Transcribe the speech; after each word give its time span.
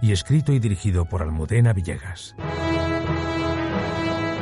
y 0.00 0.12
escrito 0.12 0.52
y 0.52 0.58
dirigido 0.58 1.04
por 1.04 1.22
Almudena 1.22 1.72
Villegas. 1.72 2.34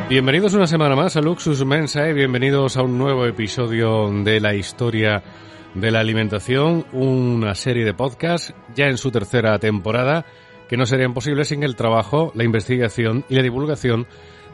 Bienvenidos 0.08 0.54
una 0.54 0.66
semana 0.66 0.94
más 0.94 1.16
a 1.16 1.20
Luxus 1.20 1.64
Mensae, 1.64 2.12
bienvenidos 2.12 2.76
a 2.76 2.82
un 2.82 2.96
nuevo 2.96 3.26
episodio 3.26 4.08
de 4.22 4.40
la 4.40 4.54
historia 4.54 5.22
de 5.74 5.90
la 5.90 6.00
alimentación, 6.00 6.86
una 6.92 7.54
serie 7.54 7.84
de 7.84 7.92
podcasts 7.92 8.54
ya 8.74 8.86
en 8.86 8.98
su 8.98 9.10
tercera 9.10 9.58
temporada 9.58 10.24
que 10.68 10.76
no 10.76 10.86
serían 10.86 11.14
posibles 11.14 11.48
sin 11.48 11.62
el 11.62 11.76
trabajo, 11.76 12.32
la 12.34 12.44
investigación 12.44 13.24
y 13.28 13.34
la 13.34 13.42
divulgación 13.42 14.06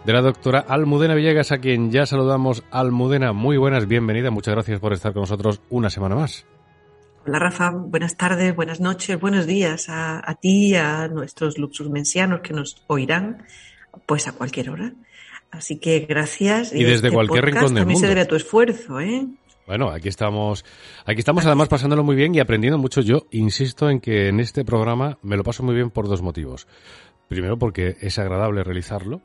de 0.04 0.12
la 0.12 0.20
doctora 0.20 0.60
Almudena 0.60 1.14
Villegas, 1.14 1.52
a 1.52 1.58
quien 1.58 1.90
ya 1.90 2.06
saludamos. 2.06 2.64
Almudena, 2.70 3.32
muy 3.32 3.56
buenas, 3.56 3.86
bienvenida, 3.86 4.30
muchas 4.30 4.54
gracias 4.54 4.80
por 4.80 4.92
estar 4.92 5.12
con 5.12 5.22
nosotros 5.22 5.60
una 5.70 5.90
semana 5.90 6.16
más. 6.16 6.44
Hola 7.24 7.38
Rafa, 7.38 7.70
buenas 7.70 8.16
tardes, 8.16 8.54
buenas 8.56 8.80
noches, 8.80 9.18
buenos 9.20 9.46
días 9.46 9.88
a, 9.88 10.28
a 10.28 10.34
ti, 10.34 10.74
a 10.74 11.06
nuestros 11.06 11.56
luxurmensianos 11.56 12.40
que 12.40 12.52
nos 12.52 12.82
oirán 12.88 13.44
pues 14.06 14.26
a 14.26 14.32
cualquier 14.32 14.70
hora. 14.70 14.92
Así 15.52 15.78
que 15.78 16.00
gracias. 16.00 16.72
Y, 16.72 16.82
desde 16.82 16.94
este 16.94 17.10
cualquier 17.12 17.44
rincón 17.44 17.74
del 17.74 17.82
también 17.82 17.94
mundo. 17.94 18.00
se 18.00 18.08
debe 18.08 18.22
a 18.22 18.28
tu 18.28 18.34
esfuerzo, 18.34 19.00
¿eh? 19.00 19.28
Bueno, 19.68 19.90
aquí 19.90 20.08
estamos, 20.08 20.64
aquí 21.04 21.20
estamos 21.20 21.46
además 21.46 21.68
pasándolo 21.68 22.02
muy 22.02 22.16
bien 22.16 22.34
y 22.34 22.40
aprendiendo 22.40 22.78
mucho. 22.78 23.00
Yo 23.02 23.26
insisto 23.30 23.88
en 23.88 24.00
que 24.00 24.28
en 24.28 24.40
este 24.40 24.64
programa 24.64 25.18
me 25.22 25.36
lo 25.36 25.44
paso 25.44 25.62
muy 25.62 25.76
bien 25.76 25.90
por 25.90 26.08
dos 26.08 26.22
motivos. 26.22 26.66
Primero 27.28 27.56
porque 27.56 27.96
es 28.00 28.18
agradable 28.18 28.64
realizarlo, 28.64 29.20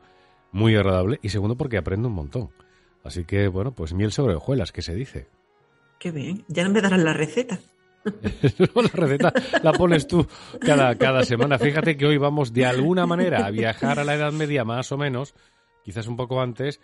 muy 0.51 0.75
agradable, 0.75 1.19
y 1.23 1.29
segundo 1.29 1.57
porque 1.57 1.77
aprendo 1.77 2.09
un 2.09 2.13
montón. 2.13 2.49
Así 3.03 3.25
que, 3.25 3.47
bueno, 3.47 3.71
pues 3.71 3.93
miel 3.93 4.11
sobre 4.11 4.35
hojuelas, 4.35 4.71
que 4.71 4.83
se 4.83 4.93
dice. 4.93 5.27
Qué 5.97 6.11
bien. 6.11 6.45
Ya 6.47 6.63
no 6.63 6.69
me 6.69 6.81
darán 6.81 7.03
la 7.03 7.13
receta. 7.13 7.59
la 8.57 8.89
receta 8.93 9.33
la 9.63 9.73
pones 9.73 10.07
tú 10.07 10.25
cada, 10.59 10.95
cada 10.95 11.23
semana. 11.23 11.59
Fíjate 11.59 11.97
que 11.97 12.05
hoy 12.05 12.17
vamos 12.17 12.53
de 12.53 12.65
alguna 12.65 13.05
manera 13.05 13.45
a 13.45 13.51
viajar 13.51 13.99
a 13.99 14.03
la 14.03 14.15
Edad 14.15 14.31
Media 14.31 14.63
más 14.63 14.91
o 14.91 14.97
menos, 14.97 15.35
quizás 15.83 16.07
un 16.07 16.15
poco 16.15 16.41
antes, 16.41 16.79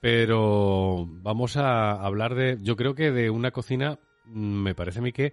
pero 0.00 1.06
vamos 1.06 1.56
a 1.56 1.92
hablar 1.92 2.34
de, 2.34 2.58
yo 2.60 2.76
creo 2.76 2.94
que 2.94 3.10
de 3.10 3.30
una 3.30 3.50
cocina, 3.50 3.98
me 4.24 4.74
parece 4.74 5.00
a 5.00 5.02
mí 5.02 5.12
que 5.12 5.32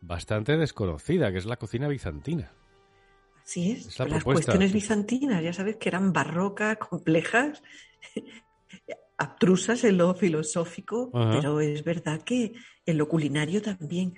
bastante 0.00 0.56
desconocida, 0.56 1.32
que 1.32 1.38
es 1.38 1.46
la 1.46 1.56
cocina 1.56 1.88
bizantina. 1.88 2.52
Así 3.44 3.72
es. 3.72 3.86
Es 3.86 3.98
la 3.98 4.06
Las 4.06 4.14
propuesta. 4.22 4.52
cuestiones 4.52 4.72
bizantinas, 4.72 5.42
ya 5.42 5.52
sabes 5.52 5.76
que 5.76 5.88
eran 5.88 6.12
barrocas, 6.12 6.78
complejas, 6.78 7.62
abstrusas 9.18 9.84
en 9.84 9.98
lo 9.98 10.14
filosófico, 10.14 11.10
Ajá. 11.12 11.32
pero 11.32 11.60
es 11.60 11.84
verdad 11.84 12.22
que 12.22 12.54
en 12.86 12.98
lo 12.98 13.08
culinario 13.08 13.60
también. 13.62 14.14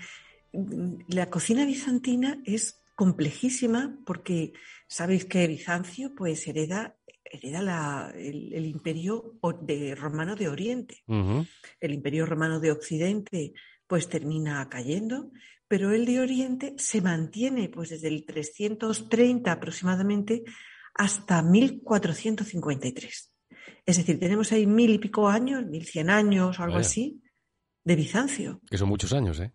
La 1.09 1.29
cocina 1.31 1.65
bizantina 1.65 2.41
es 2.45 2.83
complejísima 2.95 3.99
porque 4.07 4.53
sabéis 4.89 5.25
que 5.27 5.47
Bizancio 5.47 6.15
pues 6.15 6.47
hereda, 6.49 6.97
hereda 7.25 7.61
la- 7.63 8.13
el, 8.17 8.53
el 8.55 8.67
imperio 8.67 9.35
de, 9.63 9.95
romano 9.95 10.35
de 10.37 10.49
Oriente. 10.49 11.03
El 11.81 11.93
imperio 11.93 12.25
romano 12.27 12.59
de 12.61 12.71
Occidente 12.73 13.53
pues 13.87 14.09
termina 14.09 14.67
cayendo, 14.69 15.31
pero 15.69 15.93
el 15.93 16.07
de 16.07 16.21
Oriente 16.21 16.75
se 16.79 17.01
mantiene 17.03 17.69
pues 17.69 17.91
desde 17.91 18.09
el 18.09 18.25
330 18.25 19.53
aproximadamente 19.53 20.45
hasta 20.95 21.43
1453. 21.43 23.33
Es 23.85 23.97
decir, 23.97 24.19
tenemos 24.19 24.53
ahí 24.53 24.67
mil 24.67 24.91
y 24.91 24.99
pico 24.99 25.29
años, 25.29 25.67
mil 25.67 25.85
cien 25.85 26.11
años 26.11 26.59
o 26.59 26.63
algo 26.63 26.77
Vaya. 26.77 26.87
así, 26.87 27.21
de 27.85 27.95
Bizancio, 27.97 28.61
Que 28.71 28.79
son 28.79 28.89
muchos 28.89 29.13
años, 29.13 29.39
¿eh? 29.41 29.53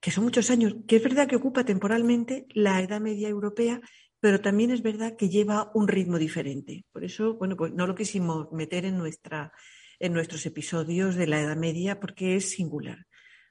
Que 0.00 0.10
son 0.10 0.24
muchos 0.24 0.50
años, 0.50 0.76
que 0.88 0.96
es 0.96 1.02
verdad 1.02 1.28
que 1.28 1.36
ocupa 1.36 1.64
temporalmente 1.64 2.46
la 2.54 2.80
Edad 2.80 3.00
Media 3.00 3.28
europea, 3.28 3.80
pero 4.18 4.40
también 4.40 4.70
es 4.70 4.82
verdad 4.82 5.16
que 5.16 5.28
lleva 5.28 5.70
un 5.74 5.88
ritmo 5.88 6.18
diferente. 6.18 6.84
Por 6.92 7.04
eso, 7.04 7.34
bueno, 7.34 7.56
pues 7.56 7.72
no 7.72 7.86
lo 7.86 7.94
quisimos 7.94 8.50
meter 8.52 8.84
en, 8.84 8.98
nuestra, 8.98 9.52
en 9.98 10.12
nuestros 10.12 10.44
episodios 10.46 11.16
de 11.16 11.26
la 11.26 11.40
Edad 11.40 11.56
Media 11.56 12.00
porque 12.00 12.36
es 12.36 12.50
singular. 12.50 13.06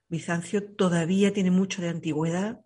Bizancio 0.08 0.74
todavía 0.74 1.34
tiene 1.34 1.52
mucho 1.52 1.82
de 1.82 1.90
antigüedad, 1.90 2.60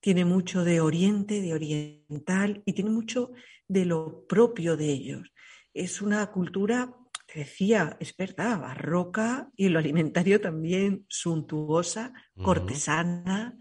tiene 0.00 0.24
mucho 0.24 0.64
de 0.64 0.80
oriente, 0.80 1.40
de 1.40 1.54
oriental 1.54 2.62
y 2.66 2.72
tiene 2.74 2.90
mucho 2.90 3.30
de 3.68 3.86
lo 3.86 4.26
propio 4.26 4.76
de 4.76 4.90
ellos. 4.90 5.32
Es 5.72 6.02
una 6.02 6.26
cultura, 6.30 6.94
te 7.32 7.40
decía, 7.40 7.96
es 8.00 8.16
verdad, 8.16 8.60
barroca 8.60 9.50
y 9.56 9.66
en 9.66 9.72
lo 9.74 9.78
alimentario 9.78 10.40
también 10.40 11.06
suntuosa, 11.08 12.12
cortesana, 12.40 13.58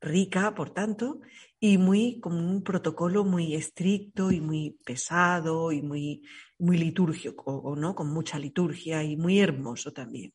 rica, 0.00 0.54
por 0.54 0.70
tanto, 0.70 1.20
y 1.60 1.78
muy 1.78 2.18
con 2.20 2.34
un 2.34 2.62
protocolo 2.64 3.24
muy 3.24 3.54
estricto 3.54 4.32
y 4.32 4.40
muy 4.40 4.78
pesado 4.84 5.70
y 5.72 5.82
muy, 5.82 6.22
muy 6.58 6.78
litúrgico, 6.78 7.44
o 7.58 7.76
¿no? 7.76 7.94
Con 7.94 8.12
mucha 8.12 8.38
liturgia 8.38 9.04
y 9.04 9.16
muy 9.16 9.38
hermoso 9.38 9.92
también. 9.92 10.32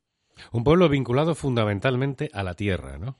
Un 0.51 0.65
pueblo 0.65 0.89
vinculado 0.89 1.35
fundamentalmente 1.35 2.29
a 2.33 2.43
la 2.43 2.53
tierra, 2.53 2.97
¿no? 2.97 3.17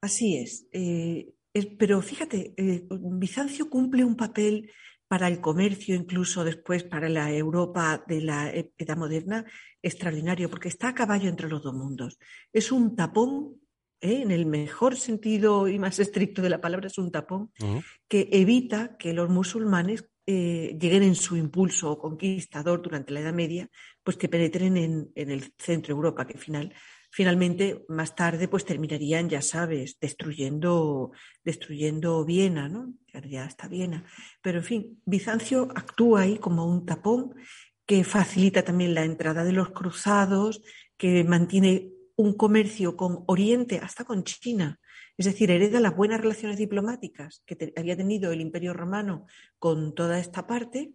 Así 0.00 0.36
es. 0.36 0.68
eh, 0.72 1.32
es- 1.52 1.66
pero 1.78 2.02
fíjate, 2.02 2.54
eh, 2.56 2.86
Bizancio 2.90 3.70
cumple 3.70 4.04
un 4.04 4.16
papel 4.16 4.70
para 5.08 5.28
el 5.28 5.40
comercio, 5.40 5.94
incluso 5.94 6.44
después 6.44 6.82
para 6.82 7.08
la 7.08 7.32
Europa 7.32 8.04
de 8.06 8.20
la 8.20 8.50
Edad 8.50 8.96
Moderna, 8.96 9.44
extraordinario, 9.82 10.50
porque 10.50 10.68
está 10.68 10.88
a 10.88 10.94
caballo 10.94 11.28
entre 11.28 11.48
los 11.48 11.62
dos 11.62 11.74
mundos. 11.74 12.18
Es 12.52 12.72
un 12.72 12.96
tapón, 12.96 13.60
¿eh? 14.00 14.22
en 14.22 14.30
el 14.30 14.46
mejor 14.46 14.96
sentido 14.96 15.68
y 15.68 15.78
más 15.78 15.98
estricto 15.98 16.42
de 16.42 16.50
la 16.50 16.60
palabra, 16.60 16.88
es 16.88 16.98
un 16.98 17.12
tapón 17.12 17.50
que 18.08 18.28
evita 18.32 18.96
que 18.96 19.12
los 19.12 19.28
musulmanes 19.28 20.08
eh, 20.26 20.76
lleguen 20.80 21.04
en 21.04 21.14
su 21.14 21.36
impulso 21.36 21.98
conquistador 21.98 22.82
durante 22.82 23.12
la 23.12 23.20
Edad 23.20 23.32
Media, 23.32 23.68
pues 24.02 24.16
que 24.16 24.28
penetren 24.28 24.76
en, 24.76 25.12
en 25.14 25.30
el 25.30 25.54
centro 25.56 25.94
de 25.94 25.98
Europa, 25.98 26.26
que 26.26 26.36
final, 26.36 26.74
finalmente 27.10 27.84
más 27.88 28.14
tarde 28.14 28.48
pues 28.48 28.64
terminarían, 28.64 29.28
ya 29.28 29.42
sabes, 29.42 29.98
destruyendo, 30.00 31.12
destruyendo 31.44 32.24
Viena, 32.24 32.68
¿no? 32.68 32.94
Ya 33.28 33.46
está 33.46 33.68
Viena. 33.68 34.04
Pero 34.42 34.58
en 34.58 34.64
fin, 34.64 35.02
Bizancio 35.04 35.68
actúa 35.74 36.22
ahí 36.22 36.38
como 36.38 36.66
un 36.66 36.84
tapón 36.84 37.34
que 37.86 38.04
facilita 38.04 38.62
también 38.62 38.94
la 38.94 39.04
entrada 39.04 39.44
de 39.44 39.52
los 39.52 39.70
cruzados, 39.70 40.62
que 40.96 41.24
mantiene 41.24 41.92
un 42.16 42.34
comercio 42.34 42.96
con 42.96 43.24
Oriente, 43.26 43.78
hasta 43.78 44.04
con 44.04 44.24
China. 44.24 44.80
Es 45.16 45.26
decir, 45.26 45.50
hereda 45.50 45.80
las 45.80 45.96
buenas 45.96 46.20
relaciones 46.20 46.58
diplomáticas 46.58 47.42
que 47.46 47.72
había 47.76 47.96
tenido 47.96 48.32
el 48.32 48.40
Imperio 48.40 48.74
Romano 48.74 49.26
con 49.58 49.94
toda 49.94 50.18
esta 50.18 50.46
parte 50.46 50.92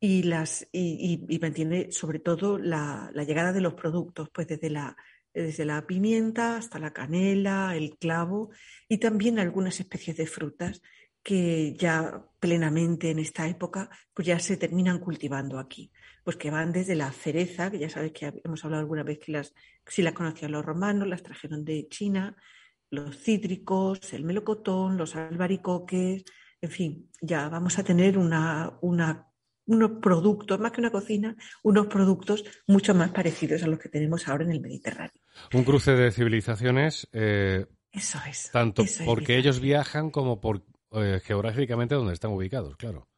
y, 0.00 0.22
las, 0.22 0.66
y, 0.72 1.38
mantiene 1.40 1.90
sobre 1.90 2.20
todo 2.20 2.56
la 2.56 3.10
llegada 3.26 3.52
de 3.52 3.60
los 3.60 3.74
productos, 3.74 4.30
pues 4.32 4.46
desde 4.46 4.70
la, 4.70 4.96
desde 5.34 5.64
la 5.64 5.86
pimienta 5.86 6.56
hasta 6.56 6.78
la 6.78 6.92
canela, 6.92 7.76
el 7.76 7.96
clavo 7.98 8.50
y 8.88 8.98
también 8.98 9.38
algunas 9.38 9.80
especies 9.80 10.16
de 10.16 10.26
frutas 10.26 10.82
que 11.22 11.74
ya 11.76 12.24
plenamente 12.40 13.10
en 13.10 13.18
esta 13.18 13.46
época 13.48 13.90
pues 14.14 14.26
ya 14.26 14.38
se 14.38 14.56
terminan 14.56 14.98
cultivando 14.98 15.58
aquí, 15.58 15.92
pues 16.24 16.36
que 16.36 16.50
van 16.50 16.72
desde 16.72 16.94
la 16.94 17.12
cereza, 17.12 17.70
que 17.70 17.78
ya 17.78 17.90
sabes 17.90 18.12
que 18.12 18.32
hemos 18.44 18.64
hablado 18.64 18.80
alguna 18.80 19.02
vez 19.02 19.18
que 19.18 19.32
las, 19.32 19.54
si 19.86 20.02
las 20.02 20.14
conocían 20.14 20.52
los 20.52 20.64
romanos, 20.64 21.08
las 21.08 21.22
trajeron 21.22 21.64
de 21.64 21.86
China, 21.88 22.36
los 22.90 23.18
cítricos, 23.18 24.12
el 24.12 24.24
melocotón, 24.24 24.96
los 24.96 25.16
albaricoques, 25.16 26.24
en 26.60 26.70
fin, 26.70 27.10
ya 27.20 27.48
vamos 27.48 27.78
a 27.78 27.84
tener 27.84 28.18
una, 28.18 28.78
una, 28.80 29.27
unos 29.68 29.92
productos, 30.02 30.58
más 30.58 30.72
que 30.72 30.80
una 30.80 30.90
cocina, 30.90 31.36
unos 31.62 31.86
productos 31.86 32.44
mucho 32.66 32.94
más 32.94 33.10
parecidos 33.10 33.62
a 33.62 33.68
los 33.68 33.78
que 33.78 33.88
tenemos 33.88 34.26
ahora 34.26 34.44
en 34.44 34.50
el 34.50 34.60
Mediterráneo. 34.60 35.22
Un 35.52 35.64
cruce 35.64 35.92
de 35.92 36.10
civilizaciones. 36.10 37.08
Eh, 37.12 37.66
eso 37.92 38.18
es. 38.28 38.50
Tanto 38.50 38.84
porque 39.04 39.36
ellos 39.36 39.60
viajan 39.60 40.10
como 40.10 40.40
por 40.40 40.64
eh, 40.92 41.20
geográficamente 41.22 41.94
donde 41.94 42.14
están 42.14 42.32
ubicados, 42.32 42.76
claro. 42.76 43.08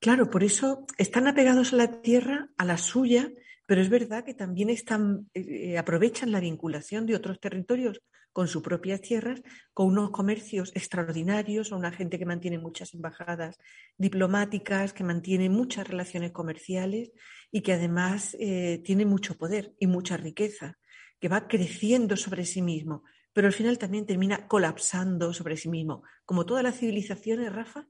Claro, 0.00 0.30
por 0.30 0.44
eso 0.44 0.86
están 0.98 1.26
apegados 1.26 1.72
a 1.72 1.76
la 1.76 2.00
tierra, 2.02 2.48
a 2.58 2.64
la 2.64 2.76
suya, 2.76 3.30
pero 3.66 3.80
es 3.80 3.88
verdad 3.88 4.24
que 4.24 4.34
también 4.34 4.70
están, 4.70 5.28
eh, 5.34 5.76
aprovechan 5.76 6.32
la 6.32 6.40
vinculación 6.40 7.04
de 7.06 7.16
otros 7.16 7.40
territorios 7.40 8.00
con 8.32 8.48
sus 8.48 8.62
propias 8.62 9.00
tierras, 9.00 9.42
con 9.72 9.88
unos 9.88 10.10
comercios 10.10 10.70
extraordinarios, 10.74 11.72
a 11.72 11.76
una 11.76 11.90
gente 11.90 12.18
que 12.18 12.26
mantiene 12.26 12.58
muchas 12.58 12.94
embajadas 12.94 13.58
diplomáticas, 13.96 14.92
que 14.92 15.04
mantiene 15.04 15.48
muchas 15.48 15.88
relaciones 15.88 16.32
comerciales 16.32 17.12
y 17.50 17.62
que 17.62 17.72
además 17.72 18.36
eh, 18.38 18.82
tiene 18.84 19.06
mucho 19.06 19.36
poder 19.38 19.74
y 19.78 19.86
mucha 19.86 20.16
riqueza, 20.16 20.78
que 21.18 21.28
va 21.28 21.48
creciendo 21.48 22.16
sobre 22.16 22.44
sí 22.44 22.62
mismo 22.62 23.04
pero 23.36 23.48
al 23.48 23.52
final 23.52 23.76
también 23.76 24.06
termina 24.06 24.48
colapsando 24.48 25.34
sobre 25.34 25.58
sí 25.58 25.68
mismo. 25.68 26.04
Como 26.24 26.46
todas 26.46 26.64
las 26.64 26.78
civilizaciones, 26.78 27.52
Rafa, 27.52 27.86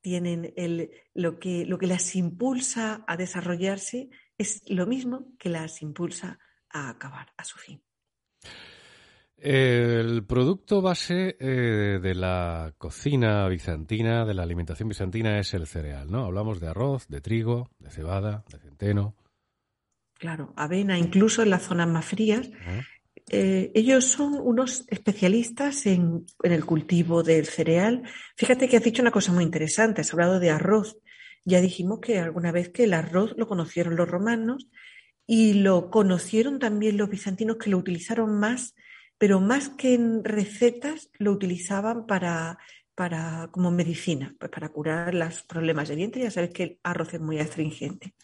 tienen 0.00 0.52
el, 0.56 0.90
lo, 1.14 1.38
que, 1.38 1.64
lo 1.66 1.78
que 1.78 1.86
las 1.86 2.16
impulsa 2.16 3.04
a 3.06 3.16
desarrollarse 3.16 4.10
es 4.38 4.62
lo 4.68 4.86
mismo 4.86 5.32
que 5.38 5.48
las 5.48 5.82
impulsa 5.82 6.38
a 6.70 6.88
acabar 6.88 7.32
a 7.36 7.44
su 7.44 7.58
fin. 7.58 7.82
El 9.36 10.24
producto 10.24 10.82
base 10.82 11.36
eh, 11.38 12.00
de 12.02 12.14
la 12.14 12.74
cocina 12.76 13.46
bizantina, 13.48 14.24
de 14.24 14.34
la 14.34 14.42
alimentación 14.42 14.88
bizantina, 14.88 15.38
es 15.38 15.54
el 15.54 15.66
cereal, 15.66 16.10
¿no? 16.10 16.24
Hablamos 16.24 16.60
de 16.60 16.68
arroz, 16.68 17.06
de 17.08 17.20
trigo, 17.20 17.70
de 17.78 17.90
cebada, 17.90 18.44
de 18.50 18.58
centeno. 18.58 19.14
Claro, 20.14 20.52
avena, 20.56 20.98
incluso 20.98 21.42
en 21.42 21.50
las 21.50 21.62
zonas 21.62 21.86
más 21.86 22.04
frías. 22.04 22.50
Eh, 23.30 23.70
ellos 23.74 24.06
son 24.06 24.34
unos 24.34 24.84
especialistas 24.88 25.86
en, 25.86 26.26
el 26.42 26.64
cultivo 26.64 27.22
del 27.22 27.46
cereal. 27.46 28.02
Fíjate 28.36 28.68
que 28.68 28.76
has 28.76 28.82
dicho 28.82 29.02
una 29.02 29.12
cosa 29.12 29.32
muy 29.32 29.44
interesante, 29.44 30.00
has 30.00 30.12
hablado 30.12 30.40
de 30.40 30.50
arroz. 30.50 30.98
Ya 31.44 31.60
dijimos 31.60 32.00
que 32.00 32.18
alguna 32.18 32.52
vez 32.52 32.70
que 32.70 32.84
el 32.84 32.94
arroz 32.94 33.34
lo 33.36 33.46
conocieron 33.46 33.96
los 33.96 34.08
romanos 34.08 34.68
y 35.26 35.54
lo 35.54 35.90
conocieron 35.90 36.58
también 36.58 36.96
los 36.96 37.10
bizantinos 37.10 37.58
que 37.58 37.70
lo 37.70 37.78
utilizaron 37.78 38.38
más, 38.38 38.74
pero 39.18 39.40
más 39.40 39.68
que 39.68 39.94
en 39.94 40.24
recetas 40.24 41.10
lo 41.18 41.32
utilizaban 41.32 42.06
para, 42.06 42.58
para 42.94 43.48
como 43.52 43.70
medicina, 43.70 44.34
pues 44.38 44.50
para 44.50 44.70
curar 44.70 45.14
los 45.14 45.42
problemas 45.42 45.88
de 45.88 45.96
vientre. 45.96 46.22
Ya 46.22 46.30
sabes 46.30 46.50
que 46.50 46.62
el 46.62 46.80
arroz 46.82 47.14
es 47.14 47.20
muy 47.20 47.38
astringente. 47.38 48.14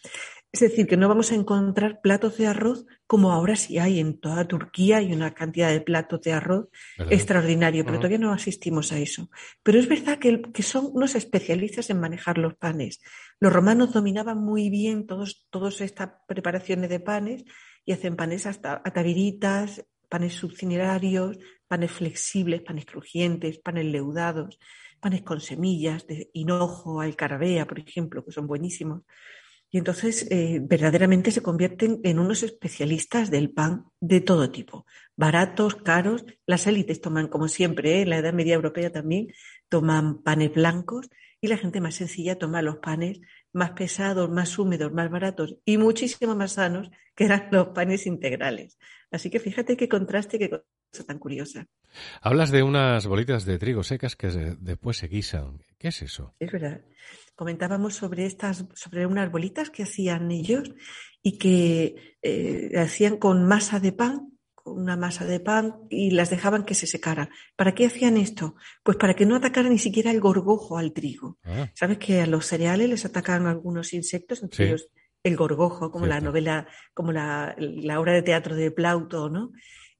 Es 0.55 0.61
decir, 0.61 0.87
que 0.87 0.95
no 0.95 1.09
vamos 1.09 1.33
a 1.33 1.35
encontrar 1.35 1.99
platos 1.99 2.37
de 2.37 2.47
arroz 2.47 2.85
como 3.07 3.33
ahora 3.33 3.57
sí 3.57 3.77
hay 3.77 3.99
en 3.99 4.17
toda 4.17 4.47
Turquía, 4.47 4.99
hay 4.99 5.11
una 5.11 5.33
cantidad 5.33 5.69
de 5.69 5.81
platos 5.81 6.21
de 6.21 6.31
arroz 6.31 6.69
extraordinario, 7.09 7.83
pero 7.83 7.97
todavía 7.97 8.19
no 8.19 8.31
asistimos 8.31 8.93
a 8.93 8.97
eso. 8.97 9.29
Pero 9.63 9.79
es 9.79 9.89
verdad 9.89 10.17
que, 10.17 10.63
son 10.63 10.91
unos 10.93 11.15
especialistas 11.15 11.89
en 11.89 11.99
manejar 11.99 12.37
los 12.37 12.55
panes. 12.55 13.01
Los 13.41 13.51
romanos 13.51 13.91
dominaban 13.91 14.37
muy 14.37 14.69
bien 14.69 15.05
todas 15.05 15.45
todos 15.49 15.81
estas 15.81 16.11
preparaciones 16.25 16.89
de 16.89 17.01
panes 17.01 17.43
y 17.83 17.91
hacen 17.91 18.15
panes 18.15 18.45
hasta 18.45 18.81
ataviritas, 18.85 19.85
panes 20.07 20.35
subcinierarios, 20.35 21.37
panes 21.67 21.91
flexibles, 21.91 22.61
panes 22.61 22.85
crujientes, 22.85 23.59
panes 23.59 23.87
leudados, 23.87 24.57
panes 25.01 25.21
con 25.23 25.41
semillas 25.41 26.07
de 26.07 26.29
hinojo, 26.31 27.01
alcarabea, 27.01 27.67
por 27.67 27.79
ejemplo, 27.79 28.23
que 28.23 28.31
son 28.31 28.47
buenísimos. 28.47 29.01
Y 29.69 29.77
entonces 29.77 30.27
eh, 30.31 30.59
verdaderamente 30.61 31.31
se 31.31 31.41
convierten 31.41 31.99
en 32.03 32.19
unos 32.19 32.43
especialistas 32.43 33.29
del 33.29 33.51
pan 33.51 33.85
de 33.99 34.21
todo 34.21 34.51
tipo, 34.51 34.85
baratos, 35.15 35.75
caros. 35.75 36.25
Las 36.45 36.67
élites 36.67 37.01
toman, 37.01 37.27
como 37.27 37.47
siempre, 37.47 37.97
¿eh? 37.97 38.01
en 38.01 38.09
la 38.09 38.17
Edad 38.17 38.33
Media 38.33 38.55
Europea 38.55 38.91
también, 38.91 39.27
toman 39.67 40.21
panes 40.21 40.53
blancos 40.53 41.09
y 41.41 41.47
la 41.47 41.57
gente 41.57 41.81
más 41.81 41.95
sencilla 41.95 42.37
toma 42.37 42.61
los 42.61 42.77
panes 42.77 43.21
más 43.55 43.71
pesados, 43.71 44.29
más 44.29 44.57
húmedos, 44.59 44.91
más 44.91 45.09
baratos 45.09 45.57
y 45.63 45.77
muchísimo 45.77 46.35
más 46.35 46.53
sanos, 46.53 46.91
que 47.15 47.25
eran 47.25 47.47
los 47.51 47.69
panes 47.69 48.05
integrales. 48.05 48.77
Así 49.11 49.29
que 49.29 49.39
fíjate 49.39 49.77
qué 49.77 49.87
contraste, 49.87 50.37
qué 50.37 50.61
cosa 50.95 51.07
tan 51.07 51.19
curiosa. 51.19 51.67
Hablas 52.21 52.51
de 52.51 52.63
unas 52.63 53.05
bolitas 53.07 53.45
de 53.45 53.57
trigo 53.57 53.83
secas 53.83 54.15
que 54.15 54.27
después 54.59 54.97
se 54.97 55.07
guisan. 55.07 55.63
¿Qué 55.77 55.89
es 55.89 56.01
eso? 56.01 56.33
Es 56.39 56.51
verdad 56.51 56.81
comentábamos 57.35 57.95
sobre 57.95 58.25
estas, 58.25 58.65
sobre 58.73 59.05
unas 59.05 59.31
bolitas 59.31 59.69
que 59.69 59.83
hacían 59.83 60.31
ellos 60.31 60.71
y 61.21 61.37
que 61.37 62.17
eh, 62.21 62.71
hacían 62.77 63.17
con 63.17 63.45
masa 63.45 63.79
de 63.79 63.91
pan, 63.91 64.31
con 64.53 64.79
una 64.79 64.95
masa 64.95 65.25
de 65.25 65.39
pan 65.39 65.75
y 65.89 66.11
las 66.11 66.29
dejaban 66.29 66.63
que 66.63 66.75
se 66.75 66.87
secaran. 66.87 67.29
¿Para 67.55 67.73
qué 67.73 67.85
hacían 67.85 68.17
esto? 68.17 68.55
Pues 68.83 68.97
para 68.97 69.15
que 69.15 69.25
no 69.25 69.35
atacara 69.35 69.69
ni 69.69 69.79
siquiera 69.79 70.11
el 70.11 70.21
gorgojo 70.21 70.77
al 70.77 70.93
trigo. 70.93 71.37
Ah. 71.43 71.69
Sabes 71.73 71.97
que 71.97 72.21
a 72.21 72.25
los 72.25 72.45
cereales 72.45 72.89
les 72.89 73.05
atacan 73.05 73.47
algunos 73.47 73.93
insectos, 73.93 74.41
entre 74.41 74.67
ellos 74.67 74.87
el 75.23 75.35
gorgojo, 75.35 75.91
como 75.91 76.05
la 76.05 76.21
novela, 76.21 76.67
como 76.93 77.11
la, 77.11 77.55
la, 77.57 77.99
obra 77.99 78.13
de 78.13 78.21
teatro 78.21 78.55
de 78.55 78.69
Plauto, 78.69 79.27
¿no? 79.27 79.51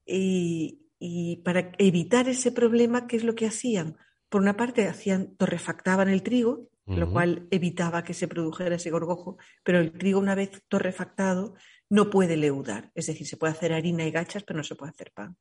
Y, 0.05 0.84
y 0.99 1.37
para 1.37 1.71
evitar 1.77 2.27
ese 2.29 2.51
problema, 2.51 3.07
¿qué 3.07 3.17
es 3.17 3.23
lo 3.23 3.35
que 3.35 3.47
hacían? 3.47 3.97
Por 4.29 4.41
una 4.41 4.57
parte, 4.57 4.87
hacían, 4.87 5.35
torrefactaban 5.35 6.09
el 6.09 6.23
trigo, 6.23 6.69
lo 6.87 7.11
cual 7.11 7.47
evitaba 7.49 8.03
que 8.03 8.13
se 8.13 8.27
produjera 8.27 8.75
ese 8.75 8.91
gorgojo, 8.91 9.37
pero 9.63 9.79
el 9.79 9.91
trigo 9.91 10.19
una 10.19 10.35
vez 10.35 10.61
torrefactado 10.67 11.55
no 11.89 12.11
puede 12.11 12.37
leudar, 12.37 12.91
es 12.93 13.07
decir, 13.07 13.25
se 13.25 13.37
puede 13.37 13.53
hacer 13.53 13.73
harina 13.73 14.05
y 14.05 14.11
gachas, 14.11 14.43
pero 14.43 14.57
no 14.57 14.63
se 14.63 14.75
puede 14.75 14.91
hacer 14.91 15.11
pan. 15.11 15.35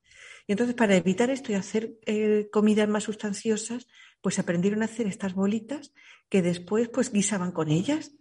Y 0.47 0.53
entonces 0.53 0.75
para 0.75 0.97
evitar 0.97 1.29
esto 1.29 1.53
y 1.53 1.55
hacer 1.55 1.97
eh, 2.07 2.49
comidas 2.51 2.89
más 2.89 3.05
sustanciosas, 3.05 3.87
pues 4.23 4.39
aprendieron 4.39 4.81
a 4.81 4.87
hacer 4.87 5.07
estas 5.07 5.35
bolitas 5.35 5.93
que 6.31 6.41
después 6.41 6.89
pues 6.89 7.13
guisaban 7.13 7.53
con 7.53 7.71
ellas 7.71 8.13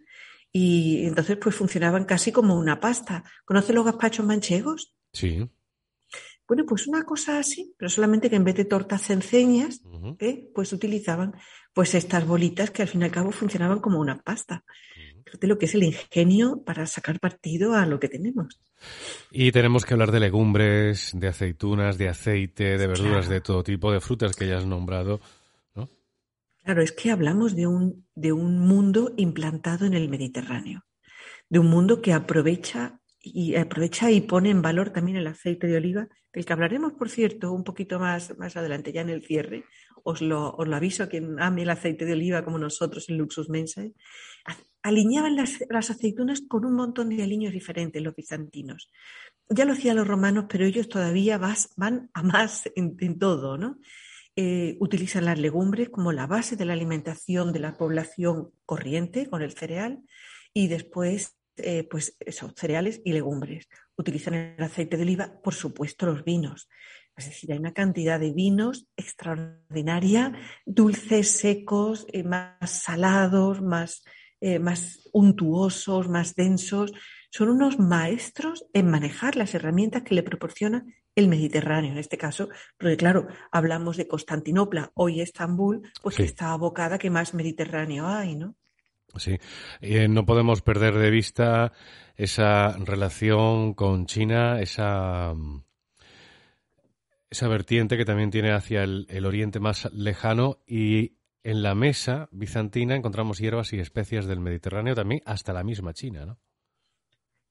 y 0.52 1.06
entonces 1.06 1.38
pues 1.38 1.54
funcionaban 1.54 2.04
casi 2.04 2.30
como 2.30 2.56
una 2.58 2.78
pasta. 2.78 3.24
¿Conoces 3.44 3.74
los 3.74 3.84
gazpachos 3.86 4.26
manchegos? 4.26 4.94
Sí. 5.12 5.48
Bueno, 6.46 6.64
pues 6.66 6.86
una 6.86 7.04
cosa 7.04 7.38
así, 7.38 7.74
pero 7.78 7.88
solamente 7.88 8.28
que 8.28 8.36
en 8.36 8.44
vez 8.44 8.54
de 8.54 8.66
tortas 8.66 9.02
cenceñas, 9.02 9.80
¿eh? 10.18 10.50
pues 10.54 10.72
utilizaban 10.72 11.34
pues 11.72 11.94
estas 11.94 12.26
bolitas 12.26 12.70
que 12.70 12.82
al 12.82 12.88
fin 12.88 13.00
y 13.00 13.04
al 13.04 13.10
cabo 13.10 13.32
funcionaban 13.32 13.80
como 13.80 13.98
una 13.98 14.20
pasta. 14.20 14.62
Fíjate 15.24 15.46
lo 15.46 15.58
que 15.58 15.64
es 15.64 15.74
el 15.74 15.84
ingenio 15.84 16.62
para 16.62 16.86
sacar 16.86 17.18
partido 17.18 17.74
a 17.74 17.86
lo 17.86 17.98
que 17.98 18.08
tenemos. 18.08 18.60
Y 19.30 19.52
tenemos 19.52 19.86
que 19.86 19.94
hablar 19.94 20.12
de 20.12 20.20
legumbres, 20.20 21.12
de 21.14 21.28
aceitunas, 21.28 21.96
de 21.96 22.08
aceite, 22.08 22.76
de 22.76 22.86
verduras 22.86 23.28
de 23.28 23.40
todo 23.40 23.62
tipo, 23.62 23.90
de 23.90 24.00
frutas 24.00 24.36
que 24.36 24.46
ya 24.46 24.58
has 24.58 24.66
nombrado, 24.66 25.20
¿no? 25.74 25.88
Claro, 26.62 26.82
es 26.82 26.92
que 26.92 27.10
hablamos 27.10 27.56
de 27.56 27.66
un, 27.66 28.06
de 28.14 28.32
un 28.32 28.58
mundo 28.58 29.14
implantado 29.16 29.86
en 29.86 29.94
el 29.94 30.10
Mediterráneo, 30.10 30.84
de 31.48 31.58
un 31.58 31.68
mundo 31.68 32.02
que 32.02 32.12
aprovecha 32.12 33.00
y 33.24 33.56
aprovecha 33.56 34.10
y 34.10 34.20
pone 34.20 34.50
en 34.50 34.62
valor 34.62 34.90
también 34.90 35.16
el 35.16 35.26
aceite 35.26 35.66
de 35.66 35.76
oliva, 35.76 36.08
del 36.32 36.44
que 36.44 36.52
hablaremos, 36.52 36.92
por 36.92 37.08
cierto, 37.08 37.52
un 37.52 37.64
poquito 37.64 37.98
más, 37.98 38.36
más 38.38 38.56
adelante, 38.56 38.92
ya 38.92 39.00
en 39.00 39.10
el 39.10 39.24
cierre. 39.24 39.64
Os 40.02 40.20
lo, 40.20 40.54
os 40.54 40.68
lo 40.68 40.76
aviso 40.76 41.04
a 41.04 41.08
quien 41.08 41.40
ame 41.40 41.62
el 41.62 41.70
aceite 41.70 42.04
de 42.04 42.12
oliva 42.12 42.44
como 42.44 42.58
nosotros 42.58 43.08
en 43.08 43.18
Luxus 43.18 43.48
Mensae. 43.48 43.94
Alineaban 44.82 45.36
las, 45.36 45.64
las 45.70 45.90
aceitunas 45.90 46.42
con 46.46 46.66
un 46.66 46.74
montón 46.74 47.08
de 47.08 47.22
aliños 47.22 47.52
diferentes, 47.52 48.02
los 48.02 48.14
bizantinos. 48.14 48.90
Ya 49.48 49.64
lo 49.64 49.72
hacían 49.72 49.96
los 49.96 50.06
romanos, 50.06 50.46
pero 50.48 50.66
ellos 50.66 50.88
todavía 50.88 51.38
van 51.38 52.10
a 52.12 52.22
más 52.22 52.70
en, 52.74 53.18
todo, 53.18 53.56
¿no? 53.56 53.78
Eh, 54.36 54.76
utilizan 54.80 55.24
las 55.24 55.38
legumbres 55.38 55.90
como 55.90 56.12
la 56.12 56.26
base 56.26 56.56
de 56.56 56.64
la 56.64 56.72
alimentación 56.72 57.52
de 57.52 57.60
la 57.60 57.76
población 57.76 58.50
corriente 58.66 59.30
con 59.30 59.42
el 59.42 59.52
cereal 59.52 60.02
y 60.52 60.66
después 60.66 61.36
eh, 61.56 61.86
pues 61.88 62.16
eso, 62.20 62.52
cereales 62.56 63.00
y 63.04 63.12
legumbres. 63.12 63.68
Utilizan 63.96 64.34
el 64.34 64.62
aceite 64.62 64.96
de 64.96 65.02
oliva, 65.02 65.40
por 65.42 65.54
supuesto, 65.54 66.06
los 66.06 66.24
vinos. 66.24 66.68
Es 67.16 67.26
decir, 67.26 67.52
hay 67.52 67.58
una 67.58 67.72
cantidad 67.72 68.18
de 68.18 68.32
vinos 68.32 68.88
extraordinaria, 68.96 70.32
dulces, 70.66 71.30
secos, 71.30 72.06
eh, 72.12 72.24
más 72.24 72.70
salados, 72.82 73.62
más, 73.62 74.04
eh, 74.40 74.58
más 74.58 75.08
untuosos, 75.12 76.08
más 76.08 76.34
densos. 76.34 76.92
Son 77.30 77.48
unos 77.48 77.78
maestros 77.78 78.66
en 78.72 78.90
manejar 78.90 79.36
las 79.36 79.54
herramientas 79.54 80.02
que 80.02 80.14
le 80.14 80.24
proporciona 80.24 80.84
el 81.14 81.28
Mediterráneo 81.28 81.92
en 81.92 81.98
este 81.98 82.18
caso, 82.18 82.48
porque 82.76 82.96
claro, 82.96 83.28
hablamos 83.52 83.96
de 83.96 84.08
Constantinopla, 84.08 84.90
hoy 84.94 85.20
Estambul, 85.20 85.88
pues 86.02 86.16
que 86.16 86.24
está 86.24 86.50
abocada 86.50 86.98
que 86.98 87.10
más 87.10 87.34
Mediterráneo 87.34 88.08
hay, 88.08 88.34
¿no? 88.34 88.56
Sí, 89.16 89.38
eh, 89.80 90.08
no 90.08 90.26
podemos 90.26 90.62
perder 90.62 90.94
de 90.94 91.10
vista 91.10 91.72
esa 92.16 92.76
relación 92.78 93.74
con 93.74 94.06
China, 94.06 94.60
esa, 94.60 95.34
esa 97.30 97.48
vertiente 97.48 97.96
que 97.96 98.04
también 98.04 98.30
tiene 98.30 98.52
hacia 98.52 98.82
el, 98.82 99.06
el 99.08 99.26
oriente 99.26 99.60
más 99.60 99.92
lejano 99.92 100.58
y 100.66 101.16
en 101.42 101.62
la 101.62 101.74
mesa 101.74 102.28
bizantina 102.32 102.96
encontramos 102.96 103.38
hierbas 103.38 103.72
y 103.72 103.78
especias 103.78 104.26
del 104.26 104.40
Mediterráneo 104.40 104.94
también 104.94 105.22
hasta 105.26 105.52
la 105.52 105.62
misma 105.62 105.92
China, 105.92 106.24
¿no? 106.24 106.38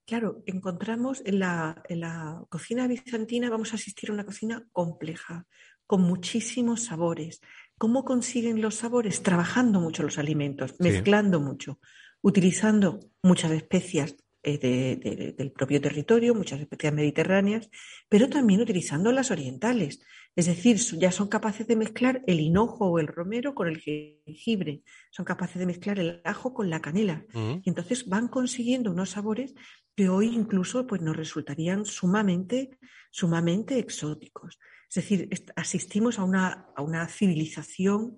Claro, 0.06 0.44
encontramos 0.46 1.22
en 1.26 1.40
la, 1.40 1.82
en 1.88 2.02
la 2.02 2.44
cocina 2.50 2.88
bizantina, 2.88 3.50
vamos 3.50 3.72
a 3.72 3.78
asistir 3.78 4.10
a 4.10 4.14
una 4.14 4.26
cocina 4.26 4.68
compleja, 4.74 5.48
con 5.86 6.02
muchísimos 6.02 6.84
sabores. 6.84 7.40
¿Cómo 7.84 8.06
consiguen 8.06 8.62
los 8.62 8.76
sabores? 8.76 9.24
Trabajando 9.24 9.82
mucho 9.82 10.04
los 10.04 10.18
alimentos, 10.18 10.74
mezclando 10.80 11.42
mucho, 11.42 11.82
utilizando 12.22 13.02
muchas 13.22 13.52
especias 13.52 14.16
eh, 14.42 15.34
del 15.38 15.52
propio 15.52 15.82
territorio, 15.82 16.34
muchas 16.34 16.62
especias 16.62 16.94
mediterráneas, 16.94 17.70
pero 18.08 18.30
también 18.30 18.62
utilizando 18.62 19.12
las 19.12 19.32
orientales. 19.32 20.02
Es 20.34 20.46
decir, 20.46 20.78
ya 20.98 21.12
son 21.12 21.28
capaces 21.28 21.68
de 21.68 21.76
mezclar 21.76 22.24
el 22.26 22.40
hinojo 22.40 22.86
o 22.86 23.00
el 23.00 23.08
romero 23.08 23.54
con 23.54 23.68
el 23.68 23.82
jengibre, 23.82 24.84
son 25.12 25.26
capaces 25.26 25.60
de 25.60 25.66
mezclar 25.66 26.00
el 26.00 26.22
ajo 26.24 26.54
con 26.54 26.70
la 26.70 26.82
canela. 26.82 27.26
Y 27.34 27.68
entonces 27.68 28.08
van 28.08 28.30
consiguiendo 28.30 28.92
unos 28.92 29.10
sabores 29.10 29.56
que 29.94 30.08
hoy 30.08 30.28
incluso 30.28 30.88
pues, 30.88 31.02
nos 31.02 31.18
resultarían 31.18 31.84
sumamente, 31.84 32.80
sumamente 33.12 33.78
exóticos. 33.78 34.58
Es 34.94 35.10
decir, 35.10 35.28
asistimos 35.56 36.20
a 36.20 36.24
una, 36.24 36.68
a 36.76 36.84
una 36.84 37.08
civilización, 37.08 38.18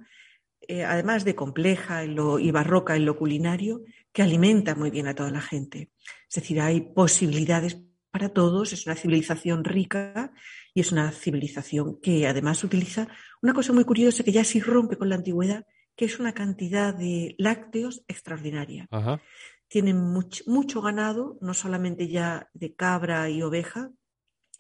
eh, 0.60 0.84
además 0.84 1.24
de 1.24 1.34
compleja 1.34 2.04
y 2.04 2.52
barroca 2.52 2.98
en 2.98 3.06
lo 3.06 3.18
culinario, 3.18 3.86
que 4.12 4.22
alimenta 4.22 4.76
muy 4.76 4.92
bien 4.92 5.08
a 5.08 5.16
toda 5.16 5.32
la 5.32 5.40
gente. 5.40 5.92
Es 6.28 6.36
decir, 6.36 6.60
hay 6.60 6.82
posibilidades 6.82 7.78
para 8.12 8.28
todos, 8.28 8.74
es 8.74 8.86
una 8.88 8.96
civilización 8.96 9.64
rica 9.64 10.34
y 10.74 10.82
es 10.82 10.92
una 10.92 11.12
civilización 11.12 12.02
que 12.02 12.28
además 12.28 12.62
utiliza 12.62 13.08
una 13.42 13.54
cosa 13.54 13.72
muy 13.72 13.86
curiosa 13.86 14.26
que 14.26 14.34
ya 14.34 14.44
sí 14.44 14.60
rompe 14.60 14.98
con 14.98 15.08
la 15.08 15.16
antigüedad, 15.16 15.66
que 15.96 16.04
es 16.04 16.20
una 16.20 16.34
cantidad 16.34 16.94
de 16.94 17.36
lácteos 17.38 18.04
extraordinaria. 18.10 18.90
Tienen 19.70 19.98
mucho 20.46 20.82
ganado, 20.82 21.38
no 21.40 21.54
solamente 21.54 22.10
ya 22.10 22.50
de 22.54 22.76
cabra 22.76 23.30
y 23.30 23.42
oveja, 23.42 23.92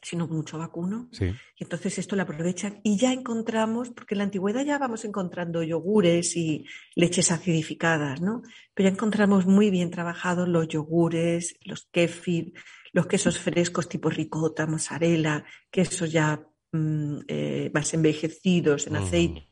sino 0.05 0.27
mucho 0.27 0.59
vacuno. 0.59 1.09
Y 1.19 1.63
entonces 1.63 1.97
esto 1.97 2.15
lo 2.15 2.21
aprovechan 2.21 2.79
y 2.83 2.95
ya 2.95 3.11
encontramos, 3.11 3.89
porque 3.89 4.13
en 4.13 4.19
la 4.19 4.23
antigüedad 4.25 4.63
ya 4.63 4.77
vamos 4.77 5.03
encontrando 5.03 5.63
yogures 5.63 6.35
y 6.35 6.63
leches 6.93 7.31
acidificadas, 7.31 8.21
¿no? 8.21 8.43
Pero 8.75 8.89
ya 8.89 8.93
encontramos 8.93 9.47
muy 9.47 9.71
bien 9.71 9.89
trabajados 9.89 10.47
los 10.47 10.67
yogures, 10.67 11.55
los 11.61 11.87
kefir, 11.91 12.53
los 12.93 13.07
quesos 13.07 13.39
frescos 13.39 13.89
tipo 13.89 14.11
ricota, 14.11 14.67
mozzarella, 14.67 15.43
quesos 15.71 16.11
ya 16.11 16.39
mm, 16.71 17.17
eh, 17.27 17.71
más 17.73 17.91
envejecidos 17.95 18.85
en 18.85 18.97
aceite. 18.97 19.49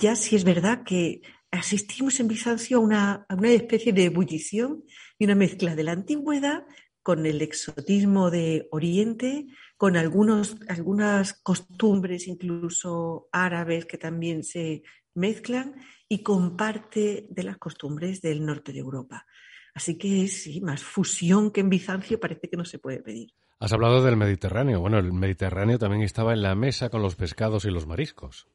Ya 0.00 0.16
sí 0.16 0.34
es 0.34 0.42
verdad 0.42 0.82
que 0.82 1.22
asistimos 1.52 2.18
en 2.18 2.26
Bizancio 2.26 2.78
a 2.78 2.80
una, 2.80 3.26
a 3.28 3.34
una 3.36 3.50
especie 3.50 3.92
de 3.92 4.06
ebullición 4.06 4.82
y 5.16 5.26
una 5.26 5.36
mezcla 5.36 5.76
de 5.76 5.84
la 5.84 5.92
antigüedad 5.92 6.64
con 7.04 7.26
el 7.26 7.42
exotismo 7.42 8.30
de 8.30 8.66
Oriente, 8.72 9.46
con 9.76 9.96
algunos, 9.96 10.56
algunas 10.68 11.34
costumbres 11.34 12.26
incluso 12.26 13.28
árabes 13.30 13.84
que 13.84 13.98
también 13.98 14.42
se 14.42 14.82
mezclan 15.14 15.74
y 16.08 16.22
con 16.22 16.56
parte 16.56 17.26
de 17.28 17.42
las 17.42 17.58
costumbres 17.58 18.22
del 18.22 18.44
norte 18.44 18.72
de 18.72 18.78
Europa. 18.78 19.26
Así 19.74 19.98
que 19.98 20.26
sí, 20.28 20.62
más 20.62 20.82
fusión 20.82 21.50
que 21.50 21.60
en 21.60 21.68
Bizancio 21.68 22.18
parece 22.18 22.48
que 22.48 22.56
no 22.56 22.64
se 22.64 22.78
puede 22.78 23.02
pedir. 23.02 23.34
Has 23.60 23.74
hablado 23.74 24.02
del 24.02 24.16
Mediterráneo. 24.16 24.80
Bueno, 24.80 24.98
el 24.98 25.12
Mediterráneo 25.12 25.78
también 25.78 26.02
estaba 26.02 26.32
en 26.32 26.40
la 26.40 26.54
mesa 26.54 26.88
con 26.88 27.02
los 27.02 27.16
pescados 27.16 27.66
y 27.66 27.70
los 27.70 27.86
mariscos. 27.86 28.48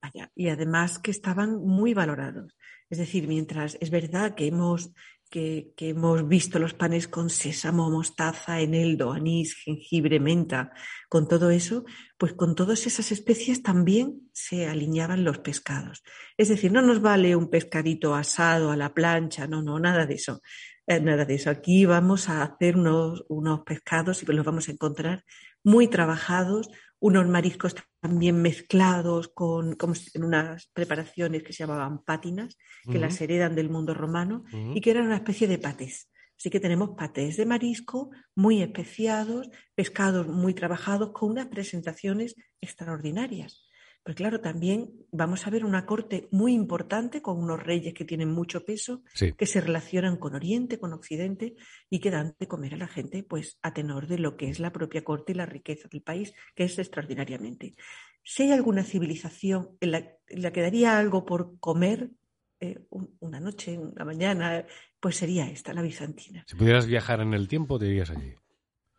Vaya, 0.00 0.32
y 0.34 0.48
además 0.48 0.98
que 0.98 1.10
estaban 1.10 1.62
muy 1.62 1.92
valorados. 1.92 2.56
Es 2.88 2.96
decir, 2.96 3.28
mientras 3.28 3.76
es 3.80 3.90
verdad 3.90 4.34
que 4.34 4.46
hemos 4.46 4.92
que, 5.32 5.72
hemos 5.78 6.28
visto 6.28 6.58
los 6.58 6.74
panes 6.74 7.08
con 7.08 7.30
sésamo, 7.30 7.90
mostaza, 7.90 8.60
eneldo, 8.60 9.12
anís, 9.12 9.54
jengibre, 9.54 10.20
menta, 10.20 10.72
con 11.08 11.26
todo 11.26 11.50
eso, 11.50 11.84
pues 12.18 12.34
con 12.34 12.54
todas 12.54 12.86
esas 12.86 13.10
especies 13.10 13.62
también 13.62 14.28
se 14.32 14.68
alineaban 14.68 15.24
los 15.24 15.38
pescados. 15.38 16.02
Es 16.36 16.50
decir, 16.50 16.70
no 16.70 16.82
nos 16.82 17.00
vale 17.00 17.34
un 17.34 17.48
pescadito 17.48 18.14
asado 18.14 18.70
a 18.70 18.76
la 18.76 18.92
plancha, 18.92 19.46
no, 19.46 19.62
no, 19.62 19.78
nada 19.80 20.04
de 20.06 20.14
eso. 20.14 20.42
Eh, 20.86 21.00
nada 21.00 21.24
de 21.24 21.36
eso. 21.36 21.48
Aquí 21.48 21.86
vamos 21.86 22.28
a 22.28 22.42
hacer 22.42 22.76
unos, 22.76 23.24
unos 23.28 23.60
pescados 23.62 24.22
y 24.22 24.26
los 24.26 24.44
vamos 24.44 24.68
a 24.68 24.72
encontrar 24.72 25.24
muy 25.64 25.88
trabajados, 25.88 26.68
unos 27.02 27.26
mariscos 27.26 27.74
también 28.00 28.40
mezclados 28.40 29.26
con, 29.26 29.76
en 30.14 30.24
unas 30.24 30.68
preparaciones 30.68 31.42
que 31.42 31.52
se 31.52 31.64
llamaban 31.64 32.04
pátinas, 32.04 32.56
que 32.88 33.00
las 33.00 33.20
heredan 33.20 33.56
del 33.56 33.70
mundo 33.70 33.92
romano 33.92 34.44
y 34.52 34.80
que 34.80 34.92
eran 34.92 35.06
una 35.06 35.16
especie 35.16 35.48
de 35.48 35.58
patés. 35.58 36.08
Así 36.38 36.48
que 36.48 36.60
tenemos 36.60 36.90
patés 36.96 37.36
de 37.36 37.44
marisco 37.44 38.10
muy 38.36 38.62
especiados, 38.62 39.50
pescados 39.74 40.28
muy 40.28 40.54
trabajados 40.54 41.10
con 41.12 41.32
unas 41.32 41.48
presentaciones 41.48 42.36
extraordinarias. 42.60 43.68
Pues 44.04 44.16
claro, 44.16 44.40
también 44.40 44.90
vamos 45.12 45.46
a 45.46 45.50
ver 45.50 45.64
una 45.64 45.86
corte 45.86 46.28
muy 46.32 46.54
importante 46.54 47.22
con 47.22 47.38
unos 47.38 47.62
reyes 47.62 47.94
que 47.94 48.04
tienen 48.04 48.32
mucho 48.32 48.64
peso, 48.64 49.04
que 49.14 49.46
se 49.46 49.60
relacionan 49.60 50.16
con 50.16 50.34
Oriente, 50.34 50.80
con 50.80 50.92
Occidente 50.92 51.54
y 51.88 52.00
que 52.00 52.10
dan 52.10 52.34
de 52.38 52.48
comer 52.48 52.74
a 52.74 52.78
la 52.78 52.88
gente 52.88 53.22
pues 53.22 53.58
a 53.62 53.72
tenor 53.72 54.08
de 54.08 54.18
lo 54.18 54.36
que 54.36 54.50
es 54.50 54.58
la 54.58 54.72
propia 54.72 55.04
corte 55.04 55.32
y 55.32 55.34
la 55.36 55.46
riqueza 55.46 55.88
del 55.88 56.02
país, 56.02 56.34
que 56.56 56.64
es 56.64 56.76
extraordinariamente. 56.80 57.76
Si 58.24 58.42
hay 58.42 58.50
alguna 58.50 58.82
civilización 58.82 59.76
en 59.80 59.92
la, 59.92 60.52
que 60.52 60.62
daría 60.62 60.98
algo 60.98 61.24
por 61.24 61.60
comer 61.60 62.10
eh, 62.58 62.80
una 63.20 63.38
noche, 63.38 63.78
una 63.78 64.04
mañana, 64.04 64.66
pues 64.98 65.16
sería 65.16 65.48
esta, 65.48 65.72
la 65.72 65.82
bizantina. 65.82 66.44
Si 66.48 66.56
pudieras 66.56 66.86
viajar 66.86 67.20
en 67.20 67.34
el 67.34 67.46
tiempo, 67.46 67.78
te 67.78 67.86
irías 67.86 68.10
allí. 68.10 68.34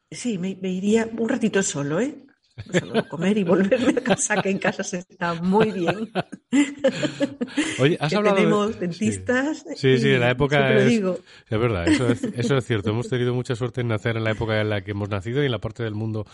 Sí, 0.10 0.38
me, 0.38 0.58
me 0.62 0.70
iría 0.70 1.10
un 1.18 1.28
ratito 1.28 1.62
solo, 1.62 2.00
¿eh? 2.00 2.26
Solo 2.72 3.08
comer 3.08 3.38
y 3.38 3.44
volverme 3.44 4.00
a 4.00 4.04
casa, 4.04 4.42
que 4.42 4.52
en 4.52 4.60
casa 4.60 4.84
se 4.84 5.00
está 5.00 5.34
muy 5.34 5.72
bien. 5.72 6.12
Oye, 7.80 7.98
has 8.00 8.14
hablado 8.14 8.36
tenemos 8.36 8.80
dentistas. 8.80 9.66
Sí, 9.76 9.98
sí, 9.98 10.12
en 10.12 10.20
la 10.20 10.32
época 10.32 10.72
es, 10.76 10.86
digo. 10.88 11.18
es 11.50 11.60
verdad, 11.60 11.88
eso 11.88 12.08
es, 12.10 12.24
eso 12.24 12.58
es 12.58 12.66
cierto. 12.66 12.92
Hemos 12.92 13.10
tenido 13.10 13.34
mucha 13.34 13.56
suerte 13.56 13.82
en 13.82 13.88
nacer 13.88 14.18
en 14.18 14.24
la 14.24 14.32
época 14.32 14.62
en 14.62 14.70
la 14.70 14.82
que 14.82 14.92
hemos 14.92 15.10
nacido 15.10 15.42
y 15.42 15.46
en 15.48 15.52
la 15.52 15.60
parte 15.60 15.84
del 15.84 15.96
mundo 15.96 16.28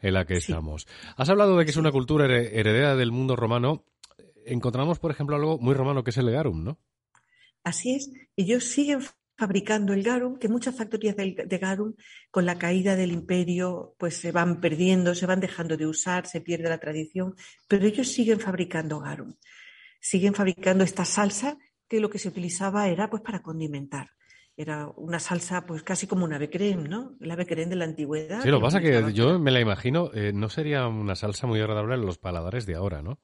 en 0.00 0.14
la 0.14 0.24
que 0.24 0.34
estamos. 0.34 0.86
Has 1.16 1.28
hablado 1.28 1.58
de 1.58 1.64
que 1.64 1.72
es 1.72 1.76
una 1.76 1.92
cultura 1.92 2.24
heredera 2.24 2.96
del 2.96 3.12
mundo 3.12 3.36
romano. 3.36 3.84
Encontramos, 4.46 4.98
por 4.98 5.10
ejemplo, 5.10 5.36
algo 5.36 5.58
muy 5.58 5.74
romano 5.74 6.04
que 6.04 6.10
es 6.10 6.16
el 6.16 6.30
garum, 6.30 6.64
¿no? 6.64 6.78
Así 7.64 7.96
es. 7.96 8.10
Ellos 8.36 8.64
siguen 8.64 9.00
fabricando 9.36 9.92
el 9.92 10.02
garum, 10.02 10.38
que 10.38 10.48
muchas 10.48 10.74
factorías 10.74 11.14
de, 11.16 11.58
garum 11.60 11.94
con 12.30 12.46
la 12.46 12.58
caída 12.58 12.96
del 12.96 13.12
imperio 13.12 13.94
pues 13.98 14.16
se 14.16 14.32
van 14.32 14.60
perdiendo, 14.60 15.14
se 15.14 15.26
van 15.26 15.40
dejando 15.40 15.76
de 15.76 15.86
usar, 15.86 16.26
se 16.26 16.40
pierde 16.40 16.68
la 16.68 16.78
tradición, 16.78 17.34
pero 17.68 17.86
ellos 17.86 18.08
siguen 18.08 18.40
fabricando 18.40 19.00
garum. 19.00 19.34
Siguen 20.00 20.34
fabricando 20.34 20.84
esta 20.84 21.04
salsa 21.04 21.58
que 21.88 22.00
lo 22.00 22.10
que 22.10 22.18
se 22.18 22.28
utilizaba 22.28 22.88
era 22.88 23.10
pues 23.10 23.22
para 23.22 23.42
condimentar. 23.42 24.10
Era 24.56 24.88
una 24.96 25.20
salsa 25.20 25.66
pues 25.66 25.82
casi 25.82 26.06
como 26.06 26.24
una 26.24 26.38
becrem, 26.38 26.84
¿no? 26.84 27.14
La 27.20 27.36
becrem 27.36 27.68
de 27.68 27.76
la 27.76 27.84
antigüedad. 27.84 28.42
Sí, 28.42 28.48
lo 28.48 28.58
que 28.58 28.64
pasa 28.64 28.80
que 28.80 29.12
yo 29.12 29.38
me 29.38 29.50
la 29.50 29.60
imagino, 29.60 30.10
eh, 30.14 30.32
no 30.32 30.48
sería 30.48 30.86
una 30.86 31.14
salsa 31.14 31.46
muy 31.46 31.60
agradable 31.60 31.94
en 31.94 32.06
los 32.06 32.16
paladares 32.16 32.64
de 32.64 32.74
ahora, 32.74 33.02
¿no? 33.02 33.18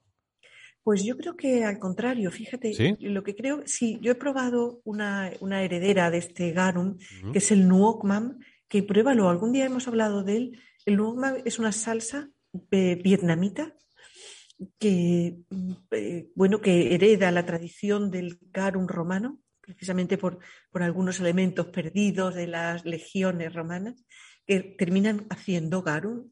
Pues 0.82 1.04
yo 1.04 1.16
creo 1.16 1.36
que 1.36 1.64
al 1.64 1.78
contrario, 1.78 2.30
fíjate, 2.30 2.96
lo 3.00 3.22
que 3.22 3.36
creo, 3.36 3.62
sí, 3.66 3.98
yo 4.02 4.12
he 4.12 4.16
probado 4.16 4.80
una, 4.84 5.30
heredera 5.62 6.10
de 6.10 6.18
este 6.18 6.50
garum, 6.50 6.98
que 7.32 7.38
es 7.38 7.52
el 7.52 7.68
nuokmam, 7.68 8.40
que 8.68 8.82
pruébalo, 8.82 9.28
algún 9.28 9.52
día 9.52 9.66
hemos 9.66 9.86
hablado 9.86 10.24
de 10.24 10.36
él. 10.36 10.60
El 10.84 10.96
nuokmam 10.96 11.36
es 11.44 11.60
una 11.60 11.70
salsa 11.70 12.30
eh, 12.72 13.00
vietnamita 13.02 13.76
que, 14.78 15.38
eh, 15.92 16.30
bueno, 16.34 16.60
que 16.60 16.94
hereda 16.94 17.30
la 17.30 17.46
tradición 17.46 18.10
del 18.10 18.38
garum 18.50 18.88
romano, 18.88 19.38
precisamente 19.60 20.18
por, 20.18 20.40
por 20.70 20.82
algunos 20.82 21.20
elementos 21.20 21.66
perdidos 21.68 22.34
de 22.34 22.48
las 22.48 22.84
legiones 22.84 23.54
romanas, 23.54 24.04
que 24.46 24.60
terminan 24.76 25.26
haciendo 25.30 25.82
garum 25.82 26.30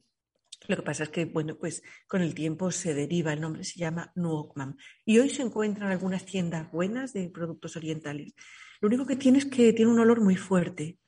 lo 0.69 0.76
que 0.76 0.83
pasa 0.83 1.05
es 1.05 1.09
que, 1.09 1.25
bueno, 1.25 1.57
pues 1.57 1.83
con 2.07 2.23
el 2.23 2.35
tiempo 2.35 2.71
se 2.71 2.95
deriva, 2.95 3.33
el 3.33 3.40
nombre 3.40 3.64
se 3.64 3.79
llama 3.79 4.12
Nuokmam. 4.14 4.76
Y 5.05 5.19
hoy 5.19 5.31
se 5.31 5.43
encuentran 5.43 5.90
algunas 5.90 6.25
tiendas 6.25 6.71
buenas 6.71 7.12
de 7.12 7.29
productos 7.31 7.76
orientales. 7.76 8.35
Lo 8.81 8.88
único 8.88 9.07
que 9.07 9.17
tiene 9.17 9.38
es 9.38 9.47
que 9.47 9.73
tiene 9.73 9.90
un 9.90 9.99
olor 9.99 10.21
muy 10.21 10.37
fuerte, 10.37 10.99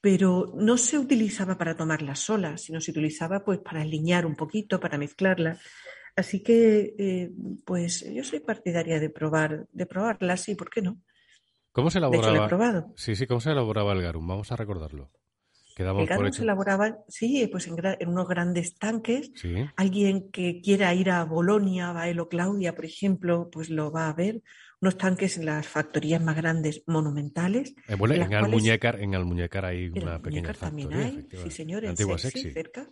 pero 0.00 0.52
no 0.56 0.76
se 0.76 0.98
utilizaba 0.98 1.58
para 1.58 1.76
tomarla 1.76 2.14
sola, 2.14 2.56
sino 2.56 2.80
se 2.80 2.90
utilizaba 2.90 3.44
pues 3.44 3.58
para 3.58 3.82
aliñar 3.82 4.24
un 4.26 4.36
poquito, 4.36 4.80
para 4.80 4.98
mezclarla. 4.98 5.58
Así 6.16 6.42
que, 6.42 6.94
eh, 6.98 7.30
pues 7.64 8.04
yo 8.12 8.24
soy 8.24 8.40
partidaria 8.40 8.98
de 8.98 9.10
probar, 9.10 9.66
de 9.72 9.86
probarla, 9.86 10.36
sí, 10.36 10.54
¿por 10.54 10.70
qué 10.70 10.82
no? 10.82 11.00
¿Cómo 11.72 11.90
se 11.90 11.98
elaboraba? 11.98 12.26
De 12.26 12.36
hecho, 12.36 12.44
he 12.44 12.48
probado. 12.48 12.92
Sí, 12.96 13.14
sí, 13.14 13.26
¿cómo 13.26 13.40
se 13.40 13.50
elaboraba 13.52 13.92
el 13.92 14.02
garum? 14.02 14.26
Vamos 14.26 14.50
a 14.50 14.56
recordarlo. 14.56 15.10
El 15.80 16.06
garum 16.06 16.32
se 16.32 16.42
elaboraba, 16.42 16.98
sí, 17.08 17.48
pues 17.50 17.66
en, 17.66 18.08
unos 18.08 18.28
grandes 18.28 18.76
tanques. 18.76 19.32
Alguien 19.76 20.30
que 20.30 20.60
quiera 20.60 20.94
ir 20.94 21.10
a 21.10 21.24
Bolonia, 21.24 21.92
Baelo 21.92 22.28
Claudia, 22.28 22.74
por 22.74 22.84
ejemplo, 22.84 23.48
pues 23.50 23.70
lo 23.70 23.90
va 23.90 24.08
a 24.08 24.12
ver. 24.12 24.42
Unos 24.80 24.96
tanques 24.96 25.36
en 25.36 25.44
las 25.44 25.66
factorías 25.66 26.22
más 26.22 26.36
grandes, 26.36 26.82
monumentales. 26.86 27.74
Eh, 27.86 27.96
bueno, 27.96 28.14
en, 28.14 28.34
Almuñécar, 28.34 29.00
en 29.00 29.14
Almuñécar 29.14 29.66
hay 29.66 29.88
una 29.88 30.20
pequeña 30.22 30.54
factoría. 30.54 30.88
también 30.88 30.92
hay, 30.94 31.28
sí 31.42 31.50
señor, 31.50 31.84
en 31.84 31.96
Sexy, 31.96 32.50
cerca. 32.50 32.88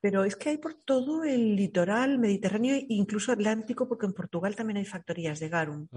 Pero 0.00 0.24
es 0.24 0.36
que 0.36 0.50
hay 0.50 0.58
por 0.58 0.74
todo 0.74 1.24
el 1.24 1.56
litoral 1.56 2.18
mediterráneo 2.18 2.74
e 2.74 2.86
incluso 2.88 3.32
atlántico, 3.32 3.88
porque 3.88 4.06
en 4.06 4.14
Portugal 4.14 4.56
también 4.56 4.78
hay 4.78 4.84
factorías 4.86 5.40
de 5.40 5.48
garum. 5.48 5.88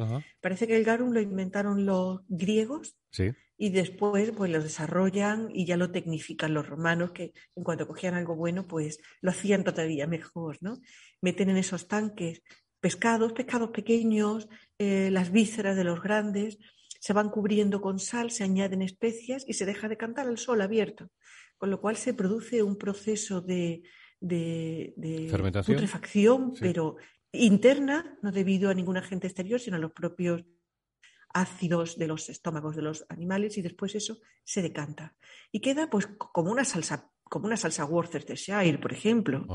Parece 0.42 0.68
que 0.68 0.76
el 0.76 0.84
garum 0.84 1.12
lo 1.12 1.22
inventaron 1.22 1.86
los 1.86 2.22
griegos 2.28 2.98
y 3.58 3.70
después 3.70 4.32
pues 4.32 4.52
lo 4.52 4.62
desarrollan 4.62 5.50
y 5.54 5.66
ya 5.66 5.78
lo 5.78 5.92
tecnifican 5.92 6.54
los 6.54 6.68
romanos, 6.68 7.12
que 7.12 7.34
en 7.56 7.64
cuanto 7.64 7.88
cogían 7.88 8.16
algo 8.16 8.36
bueno, 8.36 8.68
pues 8.68 9.00
lo 9.22 9.32
hacían 9.32 9.64
todavía 9.64 10.06
mejor, 10.06 10.58
¿no? 10.60 10.82
Meten 11.22 11.50
en 11.50 11.58
esos 11.58 11.88
tanques 11.88 12.42
pescados, 12.82 13.32
pescados 13.32 13.70
pequeños, 13.70 14.50
eh, 14.78 15.10
las 15.12 15.32
vísceras 15.32 15.78
de 15.78 15.86
los 15.86 16.04
grandes, 16.04 16.58
se 17.00 17.14
van 17.14 17.30
cubriendo 17.30 17.80
con 17.80 18.00
sal, 18.00 18.32
se 18.32 18.44
añaden 18.44 18.82
especias 18.82 19.46
y 19.48 19.54
se 19.54 19.66
deja 19.66 19.88
de 19.88 19.98
cantar 19.98 20.28
al 20.28 20.38
sol 20.38 20.62
abierto 20.62 21.10
con 21.64 21.70
lo 21.70 21.80
cual 21.80 21.96
se 21.96 22.14
produce 22.14 22.62
un 22.62 22.78
proceso 22.78 23.40
de, 23.40 23.84
putrefacción, 25.66 26.54
pero 26.60 26.98
interna, 27.32 28.18
no 28.22 28.34
debido 28.34 28.70
a 28.70 28.74
ningún 28.74 28.98
agente 28.98 29.28
exterior, 29.28 29.62
sino 29.62 29.78
a 29.78 29.80
los 29.80 29.94
propios 29.94 30.44
ácidos 31.34 31.98
de 31.98 32.08
los 32.08 32.28
estómagos 32.28 32.76
de 32.76 32.82
los 32.82 33.06
animales 33.08 33.58
y 33.58 33.62
después 33.62 33.96
eso 33.96 34.18
se 34.44 34.62
decanta. 34.62 35.16
Y 35.54 35.62
queda 35.62 35.90
pues 35.90 36.08
como 36.18 36.52
una 36.52 36.66
salsa, 36.66 37.10
como 37.24 37.46
una 37.46 37.56
salsa 37.56 37.86
Worcestershire, 37.86 38.78
por 38.78 38.92
ejemplo. 38.92 39.46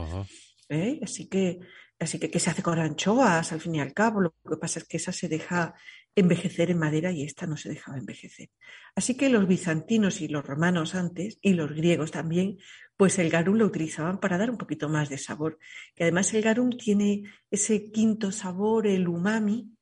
¿Eh? 0.69 1.01
Así 1.03 1.29
que 1.29 1.61
así 1.99 2.19
que, 2.19 2.31
¿qué 2.31 2.39
se 2.39 2.51
hace 2.51 2.63
con 2.63 2.79
anchoas 2.79 3.53
al 3.53 3.61
fin 3.61 3.77
y 3.77 3.81
al 3.81 3.93
cabo? 3.93 4.21
Lo 4.21 4.35
que 4.49 4.57
pasa 4.57 4.79
es 4.79 4.87
que 4.87 4.99
esa 4.99 5.13
se 5.13 5.29
deja 5.29 5.75
envejecer 6.15 6.71
en 6.71 6.79
madera 6.79 7.13
y 7.13 7.23
esta 7.23 7.47
no 7.47 7.57
se 7.57 7.69
dejaba 7.69 7.99
envejecer. 7.99 8.51
Así 8.95 9.17
que 9.17 9.29
los 9.29 9.47
bizantinos 9.47 10.21
y 10.21 10.29
los 10.29 10.45
romanos 10.45 10.95
antes, 10.95 11.39
y 11.43 11.53
los 11.55 11.73
griegos 11.73 12.11
también, 12.11 12.59
pues 12.97 13.19
el 13.19 13.31
garum 13.31 13.57
lo 13.57 13.67
utilizaban 13.67 14.19
para 14.19 14.39
dar 14.39 14.51
un 14.51 14.59
poquito 14.59 14.89
más 14.89 15.09
de 15.09 15.19
sabor. 15.19 15.59
Que 15.95 16.05
además 16.05 16.33
el 16.35 16.43
garum 16.43 16.71
tiene 16.71 17.25
ese 17.51 17.91
quinto 17.91 18.33
sabor, 18.33 18.87
el 18.87 19.07
umami, 19.07 19.73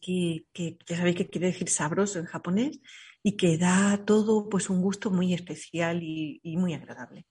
que, 0.00 0.46
ya 0.86 0.96
sabéis 0.96 1.16
que 1.16 1.28
quiere 1.28 1.48
decir 1.48 1.68
sabroso 1.68 2.18
en 2.18 2.26
japonés, 2.26 2.80
y 3.22 3.36
que 3.36 3.58
da 3.58 4.04
todo 4.04 4.48
pues 4.48 4.70
un 4.70 4.80
gusto 4.80 5.10
muy 5.10 5.34
especial 5.34 6.02
y, 6.02 6.40
y 6.42 6.56
muy 6.56 6.72
agradable. 6.72 7.26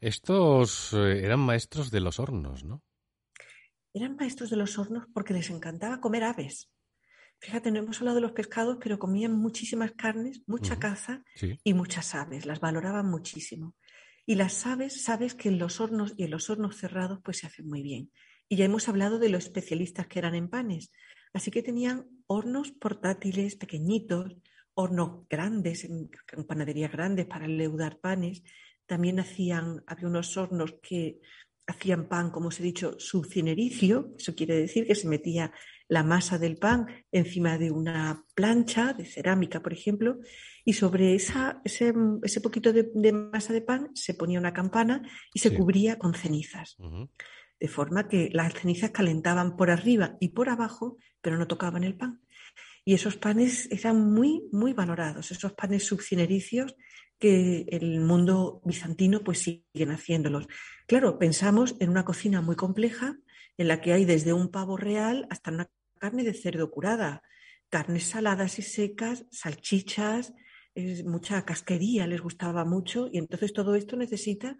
Estos 0.00 0.92
eh, 0.92 1.24
eran 1.24 1.40
maestros 1.40 1.90
de 1.90 2.00
los 2.00 2.18
hornos, 2.20 2.64
¿no? 2.64 2.82
Eran 3.92 4.16
maestros 4.16 4.50
de 4.50 4.56
los 4.56 4.78
hornos 4.78 5.06
porque 5.14 5.32
les 5.32 5.50
encantaba 5.50 6.00
comer 6.00 6.24
aves. 6.24 6.70
Fíjate, 7.38 7.70
no 7.70 7.78
hemos 7.78 7.98
hablado 7.98 8.16
de 8.16 8.22
los 8.22 8.32
pescados, 8.32 8.78
pero 8.80 8.98
comían 8.98 9.32
muchísimas 9.32 9.92
carnes, 9.92 10.42
mucha 10.46 10.78
caza 10.78 11.22
y 11.64 11.74
muchas 11.74 12.14
aves, 12.14 12.46
las 12.46 12.60
valoraban 12.60 13.08
muchísimo. 13.08 13.74
Y 14.24 14.34
las 14.34 14.66
aves, 14.66 15.02
sabes 15.02 15.34
que 15.34 15.48
en 15.48 15.58
los 15.58 15.80
hornos 15.80 16.14
y 16.16 16.24
en 16.24 16.30
los 16.30 16.50
hornos 16.50 16.76
cerrados 16.76 17.20
pues 17.22 17.38
se 17.38 17.46
hacen 17.46 17.68
muy 17.68 17.82
bien. 17.82 18.10
Y 18.48 18.56
ya 18.56 18.64
hemos 18.64 18.88
hablado 18.88 19.18
de 19.18 19.28
los 19.28 19.44
especialistas 19.44 20.06
que 20.06 20.18
eran 20.18 20.34
en 20.34 20.48
panes. 20.48 20.92
Así 21.32 21.50
que 21.50 21.62
tenían 21.62 22.06
hornos 22.26 22.72
portátiles, 22.72 23.56
pequeñitos, 23.56 24.36
hornos 24.74 25.28
grandes, 25.28 25.84
en, 25.84 26.10
panaderías 26.46 26.92
grandes 26.92 27.26
para 27.26 27.46
leudar 27.46 27.98
panes. 27.98 28.42
También 28.86 29.20
hacían, 29.20 29.82
había 29.86 30.08
unos 30.08 30.36
hornos 30.36 30.74
que 30.82 31.20
hacían 31.66 32.08
pan, 32.08 32.30
como 32.30 32.48
os 32.48 32.60
he 32.60 32.62
dicho, 32.62 32.94
subcinericio, 32.98 34.14
eso 34.16 34.34
quiere 34.34 34.56
decir 34.56 34.86
que 34.86 34.94
se 34.94 35.08
metía 35.08 35.52
la 35.88 36.02
masa 36.02 36.38
del 36.38 36.56
pan 36.56 36.86
encima 37.12 37.58
de 37.58 37.70
una 37.70 38.24
plancha 38.34 38.92
de 38.92 39.04
cerámica, 39.04 39.62
por 39.62 39.72
ejemplo, 39.72 40.18
y 40.64 40.72
sobre 40.72 41.14
esa, 41.14 41.60
ese, 41.64 41.94
ese 42.22 42.40
poquito 42.40 42.72
de, 42.72 43.12
masa 43.12 43.52
de 43.52 43.62
pan 43.62 43.90
se 43.94 44.14
ponía 44.14 44.38
una 44.38 44.52
campana 44.52 45.02
y 45.32 45.38
se 45.38 45.54
cubría 45.54 45.98
con 45.98 46.14
cenizas. 46.14 46.76
De 47.58 47.68
forma 47.68 48.08
que 48.08 48.30
las 48.32 48.52
cenizas 48.54 48.90
calentaban 48.90 49.56
por 49.56 49.70
arriba 49.70 50.16
y 50.20 50.30
por 50.30 50.48
abajo, 50.48 50.98
pero 51.20 51.38
no 51.38 51.46
tocaban 51.46 51.84
el 51.84 51.96
pan. 51.96 52.20
Y 52.84 52.94
esos 52.94 53.16
panes 53.16 53.68
eran 53.70 54.12
muy, 54.12 54.48
muy 54.52 54.72
valorados, 54.72 55.30
esos 55.30 55.52
panes 55.54 55.84
subcinericios 55.84 56.76
que 57.18 57.66
el 57.70 58.00
mundo 58.00 58.60
bizantino 58.64 59.22
pues 59.24 59.38
siguen 59.40 59.90
haciéndolos. 59.90 60.46
Claro, 60.86 61.18
pensamos 61.18 61.76
en 61.80 61.90
una 61.90 62.04
cocina 62.04 62.42
muy 62.42 62.56
compleja 62.56 63.18
en 63.56 63.68
la 63.68 63.80
que 63.80 63.92
hay 63.92 64.04
desde 64.04 64.32
un 64.32 64.50
pavo 64.50 64.76
real 64.76 65.26
hasta 65.30 65.50
una 65.50 65.70
carne 65.98 66.24
de 66.24 66.34
cerdo 66.34 66.70
curada, 66.70 67.22
carnes 67.70 68.04
saladas 68.04 68.58
y 68.58 68.62
secas, 68.62 69.24
salchichas, 69.30 70.34
mucha 71.04 71.44
casquería 71.44 72.06
les 72.06 72.20
gustaba 72.20 72.64
mucho 72.64 73.08
y 73.10 73.18
entonces 73.18 73.52
todo 73.52 73.74
esto 73.74 73.96
necesita 73.96 74.58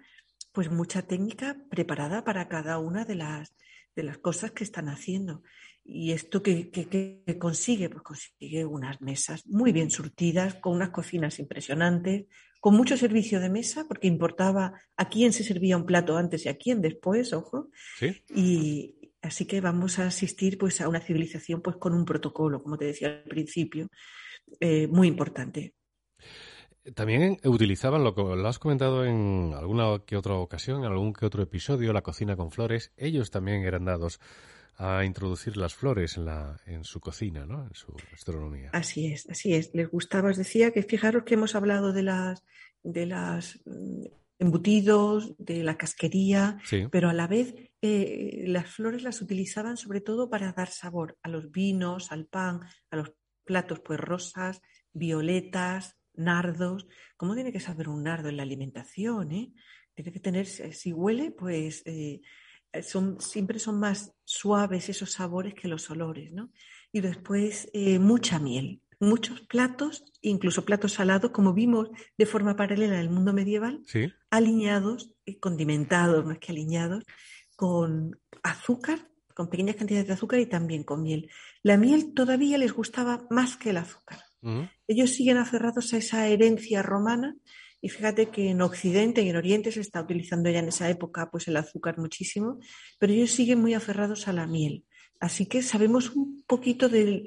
pues 0.53 0.71
mucha 0.71 1.03
técnica 1.03 1.59
preparada 1.69 2.25
para 2.25 2.49
cada 2.49 2.79
una 2.79 3.05
de 3.05 3.17
las, 3.17 3.55
de 3.95 4.03
las 4.03 4.19
cosas 4.19 4.53
que 4.53 4.65
están 4.65 4.89
haciendo. 4.89 5.43
¿Y 5.89 6.11
esto 6.11 6.43
que, 6.43 6.69
consigue? 7.39 7.89
Pues 7.89 8.03
consigue 8.03 8.65
unas 8.65 9.01
mesas 9.01 9.47
muy 9.47 9.71
bien 9.71 9.91
surtidas, 9.91 10.55
con 10.57 10.75
unas 10.75 10.91
cocinas 10.91 11.39
impresionantes, 11.39 12.27
con 12.61 12.75
mucho 12.75 12.97
servicio 12.97 13.39
de 13.39 13.51
mesa, 13.51 13.85
porque 13.87 14.09
importaba 14.09 14.75
a 14.97 15.09
quién 15.09 15.33
se 15.33 15.45
servía 15.45 15.77
un 15.77 15.87
plato 15.87 16.17
antes 16.17 16.45
y 16.45 16.49
a 16.49 16.57
quién 16.57 16.83
después, 16.83 17.33
ojo. 17.33 17.71
Y 18.35 19.13
así 19.23 19.47
que 19.47 19.61
vamos 19.61 20.01
a 20.01 20.09
asistir 20.09 20.59
pues, 20.59 20.81
a 20.81 20.89
una 20.89 21.01
civilización 21.01 21.63
pues, 21.63 21.77
con 21.77 21.95
un 21.95 22.05
protocolo, 22.05 22.61
como 22.61 22.77
te 22.77 22.87
decía 22.87 23.09
al 23.09 23.23
principio, 23.23 23.89
eh, 24.59 24.89
muy 24.89 25.07
importante. 25.07 25.75
También 26.95 27.39
utilizaban, 27.45 28.03
lo, 28.03 28.13
lo 28.13 28.49
has 28.49 28.59
comentado 28.59 29.05
en 29.05 29.53
alguna 29.57 30.01
que 30.05 30.17
otra 30.17 30.35
ocasión, 30.35 30.81
en 30.81 30.91
algún 30.91 31.13
que 31.13 31.27
otro 31.27 31.45
episodio, 31.45 31.93
la 31.93 32.03
cocina 32.03 32.37
con 32.37 32.51
flores. 32.51 32.93
Ellos 32.97 33.31
también 33.31 33.63
eran 33.63 33.85
dados 33.85 34.19
a 34.77 35.05
introducir 35.05 35.57
las 35.57 35.75
flores 35.75 36.17
en, 36.17 36.27
la, 36.27 36.61
en 36.67 36.85
su 36.85 37.01
cocina, 37.01 37.47
¿no? 37.47 37.65
en 37.67 37.75
su 37.75 37.95
gastronomía. 38.11 38.71
Así 38.73 39.07
es, 39.13 39.29
así 39.29 39.55
es. 39.55 39.71
Les 39.75 39.91
gustaba, 39.91 40.31
os 40.31 40.37
decía 40.37 40.71
que 40.71 40.83
fijaros 40.83 41.25
que 41.25 41.35
hemos 41.35 41.55
hablado 41.55 41.93
de 41.93 42.03
las, 42.03 42.45
de 42.83 43.07
las 43.07 43.61
mm, 43.65 44.05
embutidos, 44.39 45.35
de 45.39 45.63
la 45.63 45.79
casquería, 45.79 46.59
pero 46.91 47.09
a 47.09 47.15
la 47.15 47.27
vez 47.27 47.55
eh, 47.81 48.45
las 48.47 48.67
flores 48.67 49.03
las 49.03 49.23
utilizaban 49.23 49.77
sobre 49.77 50.01
todo 50.01 50.29
para 50.29 50.53
dar 50.53 50.69
sabor 50.69 51.17
a 51.23 51.29
los 51.29 51.51
vinos, 51.51 52.13
al 52.13 52.27
pan, 52.27 52.61
a 52.91 52.97
los 52.97 53.13
platos, 53.45 53.81
pues 53.81 53.99
rosas, 53.99 54.61
violetas, 54.93 55.97
nardos. 56.15 56.87
¿Cómo 57.17 57.35
tiene 57.35 57.53
que 57.53 57.61
saber 57.61 57.89
un 57.89 58.03
nardo 58.03 58.29
en 58.29 58.37
la 58.37 58.43
alimentación? 58.43 59.33
Eh? 59.33 59.53
Tiene 59.95 60.13
que 60.13 60.21
tener, 60.21 60.47
si 60.47 60.93
huele, 60.93 61.31
pues 61.31 61.83
eh, 61.87 61.93
eh, 61.93 62.21
son, 62.83 63.21
siempre 63.21 63.59
son 63.59 63.79
más 63.79 64.13
suaves 64.25 64.89
esos 64.89 65.13
sabores 65.13 65.55
que 65.55 65.69
los 65.69 65.91
olores, 65.91 66.33
¿no? 66.33 66.51
Y 66.93 67.01
después 67.01 67.69
eh, 67.73 67.99
mucha 67.99 68.39
miel, 68.39 68.83
muchos 69.01 69.43
platos, 69.43 70.05
incluso 70.23 70.65
platos 70.65 70.93
salados, 70.93 71.31
como 71.31 71.53
vimos 71.53 71.91
de 72.17 72.27
forma 72.27 72.57
paralela 72.57 72.95
en 72.95 73.01
el 73.01 73.11
mundo 73.11 73.33
medieval, 73.33 73.83
alineados, 74.31 75.15
eh, 75.27 75.39
condimentados 75.39 76.25
más 76.25 76.39
que 76.39 76.53
alineados, 76.53 77.05
con 77.57 78.19
azúcar, 78.43 79.09
con 79.35 79.51
pequeñas 79.51 79.77
cantidades 79.77 80.07
de 80.07 80.15
azúcar 80.15 80.41
y 80.41 80.47
también 80.47 80.83
con 80.85 81.03
miel. 81.03 81.31
La 81.63 81.77
miel 81.77 82.15
todavía 82.15 82.57
les 82.59 82.73
gustaba 82.73 83.27
más 83.31 83.57
que 83.57 83.71
el 83.71 83.77
azúcar. 83.77 84.21
Ellos 84.87 85.11
siguen 85.11 85.39
aferrados 85.39 85.93
a 85.93 85.97
esa 85.97 86.29
herencia 86.29 86.81
romana 86.81 87.35
y 87.81 87.89
fíjate 87.89 88.31
que 88.31 88.51
en 88.51 88.63
Occidente 88.63 89.23
y 89.23 89.29
en 89.29 89.37
Oriente 89.37 89.71
se 89.71 89.81
está 89.81 90.01
utilizando 90.01 90.51
ya 90.51 90.61
en 90.61 90.69
esa 90.69 90.89
época 90.89 91.31
pues 91.31 91.47
el 91.49 91.57
azúcar 91.57 91.99
muchísimo, 91.99 92.59
pero 92.99 93.13
ellos 93.13 93.31
siguen 93.31 93.61
muy 93.61 93.75
aferrados 93.75 94.29
a 94.29 94.33
la 94.33 94.47
miel. 94.47 94.85
Así 95.21 95.47
que 95.47 95.63
sabemos 95.63 96.11
un 96.11 96.43
poquito 96.47 96.89
de, 96.89 97.27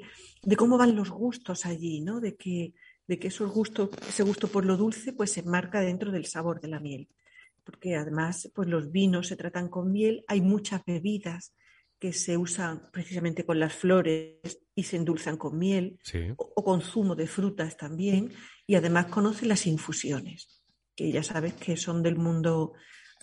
cómo 0.56 0.78
van 0.78 0.96
los 0.96 1.10
gustos 1.10 1.66
allí, 1.66 2.00
¿no? 2.00 2.20
De 2.20 2.36
que, 2.36 2.74
de 3.06 3.18
que 3.18 3.28
esos 3.28 3.50
gustos, 3.50 3.90
ese 4.08 4.22
gusto 4.22 4.48
por 4.48 4.64
lo 4.64 4.76
dulce 4.76 5.12
pues 5.12 5.32
se 5.32 5.42
marca 5.42 5.80
dentro 5.80 6.12
del 6.12 6.26
sabor 6.26 6.60
de 6.60 6.68
la 6.68 6.80
miel. 6.80 7.08
Porque 7.64 7.96
además 7.96 8.50
pues 8.54 8.68
los 8.68 8.90
vinos 8.90 9.28
se 9.28 9.36
tratan 9.36 9.68
con 9.68 9.92
miel, 9.92 10.24
hay 10.28 10.40
muchas 10.40 10.84
bebidas 10.84 11.54
que 12.00 12.14
se 12.14 12.38
usan 12.38 12.90
precisamente 12.90 13.44
con 13.44 13.60
las 13.60 13.74
flores 13.74 14.38
y 14.74 14.82
se 14.84 14.96
endulzan 14.96 15.36
con 15.36 15.58
miel 15.58 16.00
o, 16.36 16.64
con 16.64 16.80
zumo 16.80 17.14
de 17.14 17.26
frutas 17.26 17.76
también. 17.76 18.32
Y 18.66 18.74
además 18.74 19.06
conoce 19.06 19.44
las 19.44 19.66
infusiones, 19.66 20.62
que 20.96 21.12
ya 21.12 21.22
sabes 21.22 21.52
que 21.54 21.76
son 21.76 22.02
del 22.02 22.16
mundo, 22.16 22.72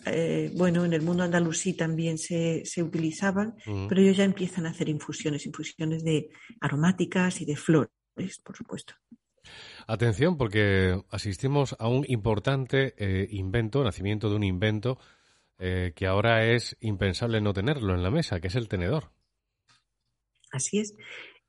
eh, 0.06 0.52
bueno, 0.54 0.84
en 0.84 0.92
el 0.92 1.02
mundo 1.02 1.24
andalusí 1.24 1.74
también 1.74 2.18
se, 2.18 2.62
utilizaban, 2.80 3.56
mm. 3.66 3.88
pero 3.88 4.00
ellos 4.00 4.16
ya 4.16 4.24
empiezan 4.24 4.66
a 4.66 4.70
hacer 4.70 4.88
infusiones, 4.88 5.44
infusiones 5.44 6.04
de 6.04 6.30
aromáticas 6.60 7.40
y 7.40 7.46
de 7.46 7.56
flores, 7.56 7.90
por 8.44 8.56
supuesto. 8.56 8.94
Atención, 9.88 10.36
porque 10.36 11.02
asistimos 11.10 11.74
a 11.80 11.88
un 11.88 12.04
importante 12.06 12.94
eh, 12.98 13.26
invento, 13.32 13.82
nacimiento 13.82 14.30
de 14.30 14.36
un 14.36 14.44
invento 14.44 14.98
eh, 15.58 15.92
que 15.94 16.06
ahora 16.06 16.44
es 16.44 16.76
impensable 16.80 17.40
no 17.40 17.52
tenerlo 17.52 17.94
en 17.94 18.02
la 18.02 18.10
mesa, 18.10 18.40
que 18.40 18.48
es 18.48 18.54
el 18.54 18.68
tenedor. 18.68 19.12
Así 20.50 20.78
es. 20.78 20.94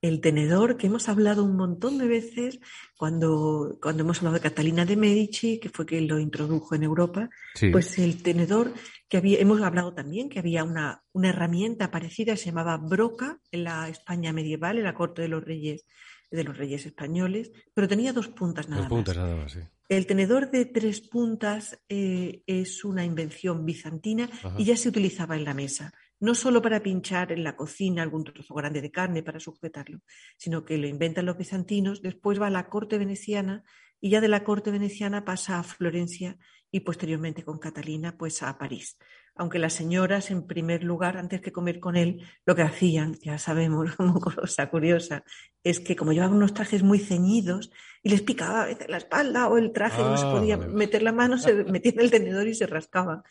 El 0.02 0.22
tenedor 0.22 0.78
que 0.78 0.88
hemos 0.88 1.10
hablado 1.10 1.43
un 1.43 1.58
montón 1.58 1.98
de 1.98 2.08
veces 2.08 2.60
cuando, 2.98 3.78
cuando 3.82 4.04
hemos 4.04 4.19
hablado 4.19 4.36
de 4.36 4.41
Catalina 4.41 4.86
de 4.86 4.95
Medici, 4.95 5.60
que 5.60 5.69
fue 5.69 5.86
quien 5.86 6.08
lo 6.08 6.19
introdujo 6.19 6.74
en 6.74 6.84
Europa, 6.84 7.30
pues 7.72 8.00
el 8.00 8.24
tenedor 8.24 8.74
que 9.10 9.17
había, 9.17 9.39
hemos 9.39 9.62
hablado 9.62 9.93
también 9.93 10.30
que 10.30 10.39
había 10.39 10.63
una, 10.63 11.04
una 11.12 11.30
herramienta 11.30 11.91
parecida, 11.91 12.38
se 12.38 12.45
llamaba 12.45 12.78
broca 12.78 13.39
en 13.52 13.65
la 13.65 13.89
España 13.89 14.32
medieval, 14.32 14.78
en 14.78 14.86
la 14.86 14.93
corte 14.93 15.22
de 15.22 15.28
los 15.28 15.43
reyes 15.43 15.86
de 16.32 16.43
los 16.43 16.58
reyes 16.58 16.86
españoles, 16.86 17.52
pero 17.74 17.88
tenía 17.88 18.13
dos 18.13 18.28
puntas 18.28 18.69
nada 18.69 18.84
dos 18.84 18.89
puntas 18.89 19.17
nada 19.17 19.36
más, 19.36 19.52
sí. 19.52 19.60
El 19.89 20.06
tenedor 20.06 20.52
de 20.52 20.65
tres 20.65 21.02
puntas 21.02 21.82
eh, 21.89 22.43
es 22.45 22.86
una 22.86 23.04
invención 23.04 23.65
bizantina 23.65 24.30
y 24.56 24.63
ya 24.63 24.78
se 24.78 24.88
utilizaba 24.88 25.36
en 25.36 25.43
la 25.43 25.56
mesa, 25.56 25.91
no 26.19 26.36
solo 26.36 26.62
para 26.62 26.84
pinchar 26.84 27.32
en 27.32 27.43
la 27.43 27.56
cocina 27.56 28.04
algún 28.04 28.23
trozo 28.23 28.54
grande 28.54 28.82
de 28.82 28.91
carne 28.91 29.23
para 29.23 29.39
sujetarlo, 29.39 30.02
sino 30.38 30.63
que 30.63 30.78
lo 30.78 30.88
inventan 30.88 31.25
los 31.25 31.38
bizantinos, 31.38 32.04
después 32.04 32.39
va 32.39 32.47
a 32.47 32.52
la 32.52 32.69
corte 32.69 32.99
veneciana 32.99 33.63
y 33.99 34.12
ya 34.12 34.21
de 34.21 34.28
la 34.28 34.43
corte 34.43 34.69
veneciana 34.69 35.25
pasa 35.25 35.58
a 35.58 35.63
Florencia 35.63 36.38
y 36.69 36.82
posteriormente 36.82 37.43
con 37.43 37.58
Catalina 37.58 38.15
pues 38.15 38.43
a 38.43 38.60
París 38.60 38.95
aunque 39.39 39.58
las 39.58 39.71
señoras, 39.71 40.32
en 40.32 40.45
primer 40.45 40.84
lugar, 40.84 41.15
antes 41.15 41.39
que 41.39 41.54
comer 41.54 41.80
con 41.80 41.95
él, 41.95 42.28
lo 42.45 42.56
que 42.56 42.62
hacían, 42.62 43.15
ya 43.21 43.38
sabemos 43.38 43.95
como 43.95 44.19
cosa 44.19 44.69
curiosa, 44.69 45.23
es 45.63 45.80
que 45.80 45.95
como 45.95 46.12
llevaban 46.12 46.36
unos 46.36 46.54
trajes 46.54 46.84
muy 46.84 46.99
ceñidos 46.99 47.71
y 48.04 48.10
les 48.10 48.21
picaba 48.21 48.63
a 48.63 48.65
veces 48.65 48.89
la 48.89 48.97
espalda 48.97 49.47
o 49.47 49.58
el 49.58 49.71
traje, 49.71 50.02
no 50.02 50.17
se 50.17 50.25
ah, 50.25 50.32
podía 50.32 50.58
meter 50.58 51.04
la 51.04 51.13
mano, 51.13 51.38
se 51.38 51.63
metía 51.63 51.93
en 51.93 52.02
el 52.02 52.12
tenedor 52.12 52.49
y 52.49 52.54
se 52.54 52.67
rascaba. 52.67 53.23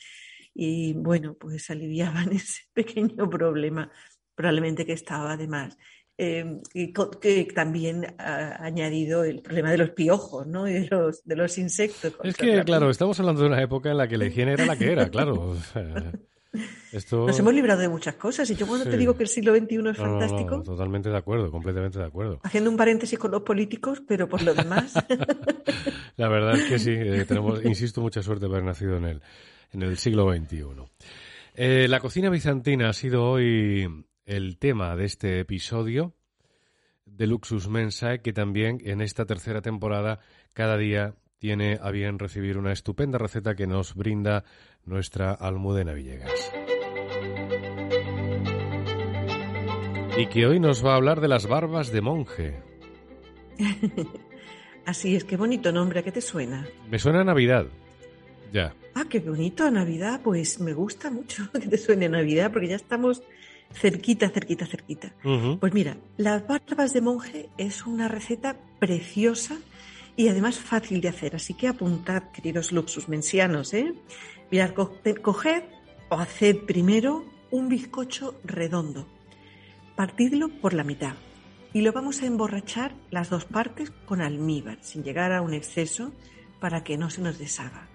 Y 0.55 0.95
bueno, 0.95 1.37
pues 1.39 1.69
aliviaban 1.69 2.33
ese 2.33 2.63
pequeño 2.73 3.29
problema, 3.29 3.93
probablemente 4.35 4.87
que 4.87 4.95
estaba 4.95 5.33
además 5.33 5.77
eh, 6.21 6.61
que 7.21 7.49
también 7.55 8.15
ha 8.19 8.65
añadido 8.65 9.23
el 9.23 9.41
problema 9.41 9.71
de 9.71 9.79
los 9.79 9.91
piojos 9.91 10.49
¿no? 10.49 10.69
y 10.69 10.73
de 10.73 10.89
los, 10.89 11.25
de 11.25 11.37
los 11.37 11.57
insectos. 11.59 12.13
Es 12.25 12.37
que, 12.37 12.65
claro, 12.65 12.91
estamos 12.91 13.19
hablando 13.21 13.43
de 13.43 13.47
una 13.47 13.63
época 13.63 13.93
en 13.93 13.99
la 13.99 14.09
que 14.09 14.19
la 14.19 14.27
higiene 14.27 14.55
era 14.55 14.67
la 14.67 14.77
que 14.77 14.91
era, 14.91 15.09
claro. 15.11 15.57
esto... 16.93 17.25
Nos 17.25 17.39
hemos 17.39 17.55
librado 17.55 17.81
de 17.83 17.89
muchas 17.89 18.17
cosas 18.17 18.51
y 18.51 18.57
yo 18.57 18.67
cuando 18.67 18.91
te 18.91 18.97
digo 18.97 19.17
que 19.17 19.23
el 19.23 19.29
siglo 19.29 19.55
XXI 19.57 19.91
es 19.91 19.97
fantástico... 19.97 20.61
totalmente 20.65 21.09
de 21.09 21.17
acuerdo, 21.17 21.53
completamente 21.53 22.01
de 22.01 22.07
acuerdo. 22.07 22.41
Haciendo 22.43 22.69
un 22.69 22.77
paréntesis 22.77 23.17
con 23.17 23.31
los 23.31 23.43
políticos, 23.43 24.03
pero 24.07 24.29
por 24.29 24.43
lo 24.43 24.55
demás... 24.55 24.95
la 26.17 26.29
verdad 26.29 26.57
es 26.57 26.65
que 26.65 26.79
sí, 26.81 26.91
eh, 26.97 27.27
tenemos, 27.29 27.65
insisto, 27.65 28.01
mucha 28.01 28.25
suerte 28.25 28.47
de 28.47 28.51
haber 28.51 28.65
nacido 28.65 28.97
en 28.97 29.05
el, 29.05 29.23
en 29.73 29.83
el 29.83 29.97
siglo 29.97 30.33
XXI. 30.33 30.65
Eh, 31.55 31.87
la 31.89 32.01
cocina 32.01 32.29
bizantina 32.29 32.89
ha 32.89 32.93
sido 32.93 33.25
hoy 33.25 33.87
el 34.29 34.59
tema 34.59 34.95
de 34.95 35.07
este 35.07 35.41
episodio 35.41 36.15
de 37.07 37.27
Luxus 37.27 37.69
Mensae, 37.69 38.21
que 38.21 38.35
también 38.35 38.79
en 38.85 39.01
esta 39.01 39.25
tercera 39.25 39.63
temporada 39.63 40.21
cada 40.53 40.77
día 40.77 41.15
tiene 41.39 41.79
a 41.81 41.91
bien 41.91 42.19
recibir 42.19 42.59
una 42.59 42.73
estupenda 42.73 43.17
receta 43.17 43.55
que 43.55 43.67
nos 43.67 43.95
brinda 43.95 44.45
nuestra 44.85 45.33
Almudena 45.33 45.95
Villegas. 45.95 46.53
Y 50.19 50.27
que 50.27 50.47
hoy 50.47 50.61
nos 50.61 50.85
va 50.85 50.93
a 50.93 50.97
hablar 50.97 51.23
de 51.23 51.29
las 51.29 51.47
barbas 51.47 51.91
de 51.91 52.01
monje. 52.03 52.63
Así 54.85 55.17
es, 55.17 55.25
qué 55.25 55.39
bonito 55.39 55.73
nombre, 55.73 56.01
¿a 56.01 56.03
qué 56.03 56.13
te 56.13 56.21
suena? 56.21 56.67
Me 56.91 56.99
suena 56.99 57.23
a 57.23 57.25
Navidad. 57.25 57.67
Ya. 58.53 58.75
Ah, 58.95 59.05
qué 59.09 59.21
bonito 59.21 59.65
a 59.65 59.71
Navidad, 59.71 60.21
pues 60.23 60.61
me 60.61 60.75
gusta 60.75 61.11
mucho 61.11 61.51
que 61.53 61.61
te 61.61 61.79
suene 61.79 62.07
a 62.07 62.11
Navidad, 62.11 62.53
porque 62.53 62.69
ya 62.69 62.77
estamos 62.77 63.23
cerquita, 63.73 64.29
cerquita, 64.31 64.67
cerquita. 64.67 65.13
Pues 65.61 65.73
mira, 65.73 65.97
las 66.17 66.47
barbas 66.47 66.93
de 66.93 67.01
monje 67.01 67.49
es 67.59 67.87
una 67.87 68.09
receta 68.09 68.57
preciosa 68.79 69.59
y 70.17 70.29
además 70.29 70.59
fácil 70.59 71.01
de 71.01 71.09
hacer. 71.09 71.37
Así 71.37 71.55
que 71.55 71.69
apuntad, 71.69 72.25
queridos 72.33 72.73
luxus 72.73 73.09
mensianos, 73.09 73.73
¿eh? 73.75 73.95
Mirad, 74.51 74.73
coged 74.73 75.63
o 76.09 76.17
haced 76.17 76.57
primero 76.67 77.25
un 77.51 77.69
bizcocho 77.69 78.35
redondo. 78.45 79.07
Partidlo 79.97 80.49
por 80.49 80.75
la 80.75 80.85
mitad 80.85 81.15
y 81.73 81.83
lo 81.83 81.93
vamos 81.93 82.23
a 82.23 82.27
emborrachar 82.27 82.95
las 83.11 83.31
dos 83.31 83.45
partes 83.45 83.91
con 84.07 84.21
almíbar, 84.21 84.79
sin 84.81 85.03
llegar 85.03 85.33
a 85.33 85.43
un 85.43 85.55
exceso 85.55 86.13
para 86.61 86.83
que 86.83 86.97
no 86.97 87.11
se 87.11 87.21
nos 87.21 87.39
deshaga. 87.39 87.89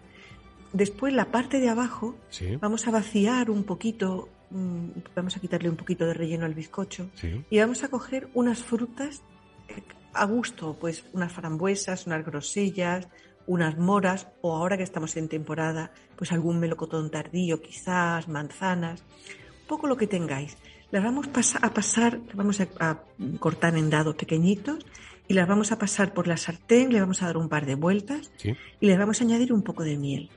Después 0.74 1.14
la 1.14 1.32
parte 1.32 1.60
de 1.60 1.70
abajo 1.70 2.16
vamos 2.60 2.88
a 2.88 2.92
vaciar 2.92 3.52
un 3.52 3.64
poquito 3.64 4.30
vamos 5.16 5.36
a 5.36 5.40
quitarle 5.40 5.70
un 5.70 5.76
poquito 5.76 6.06
de 6.06 6.14
relleno 6.14 6.46
al 6.46 6.54
bizcocho. 6.54 7.10
Y 7.50 7.60
vamos 7.60 7.84
a 7.84 7.90
coger 7.90 8.30
unas 8.34 8.64
frutas 8.64 9.24
eh, 9.68 9.84
a 10.14 10.26
gusto, 10.26 10.78
pues 10.80 11.06
unas 11.14 11.32
frambuesas, 11.32 12.06
unas 12.06 12.26
grosellas, 12.26 13.08
unas 13.48 13.78
moras 13.78 14.28
o 14.42 14.56
ahora 14.56 14.78
que 14.78 14.84
estamos 14.84 15.18
en 15.18 15.28
temporada, 15.28 15.92
pues 16.16 16.32
algún 16.32 16.60
melocotón 16.60 17.10
tardío 17.10 17.62
quizás, 17.62 18.28
manzanas, 18.28 19.02
un 19.62 19.68
poco 19.68 19.88
lo 19.88 19.98
que 19.98 20.08
tengáis. 20.08 20.58
Las 20.92 21.04
vamos 21.04 21.28
a 21.60 21.74
pasar, 21.74 22.22
vamos 22.36 22.60
a, 22.62 23.04
cortar 23.40 23.76
en 23.76 23.90
dados 23.90 24.16
pequeñitos 24.16 24.86
y 25.28 25.34
las 25.34 25.48
vamos 25.48 25.72
a 25.72 25.80
pasar 25.80 26.14
por 26.14 26.28
la 26.28 26.38
sartén, 26.38 26.94
le 26.94 27.00
vamos 27.00 27.24
a 27.24 27.26
dar 27.26 27.38
un 27.38 27.50
par 27.50 27.66
de 27.66 27.76
vueltas 27.76 28.32
y 28.44 28.86
les 28.86 28.98
vamos 29.00 29.20
a 29.20 29.24
añadir 29.24 29.52
un 29.52 29.64
poco 29.64 29.84
de 29.84 29.98
miel 29.98 30.30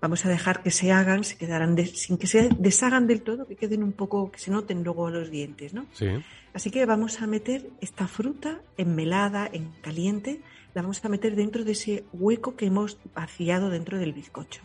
vamos 0.00 0.24
a 0.26 0.28
dejar 0.28 0.62
que 0.62 0.70
se 0.70 0.92
hagan, 0.92 1.24
se 1.24 1.36
quedarán 1.36 1.76
sin 1.86 2.18
que 2.18 2.26
se 2.26 2.50
deshagan 2.58 3.06
del 3.06 3.22
todo, 3.22 3.46
que 3.46 3.56
queden 3.56 3.82
un 3.82 3.92
poco, 3.92 4.30
que 4.30 4.38
se 4.38 4.50
noten 4.50 4.84
luego 4.84 5.10
los 5.10 5.30
dientes, 5.30 5.74
¿no? 5.74 5.86
Sí. 5.92 6.06
Así 6.52 6.70
que 6.70 6.84
vamos 6.86 7.22
a 7.22 7.26
meter 7.26 7.70
esta 7.80 8.06
fruta 8.06 8.60
enmelada, 8.76 9.48
en 9.52 9.72
caliente, 9.82 10.40
la 10.74 10.82
vamos 10.82 11.04
a 11.04 11.08
meter 11.08 11.34
dentro 11.36 11.64
de 11.64 11.72
ese 11.72 12.04
hueco 12.12 12.56
que 12.56 12.66
hemos 12.66 12.98
vaciado 13.14 13.70
dentro 13.70 13.98
del 13.98 14.12
bizcocho. 14.12 14.62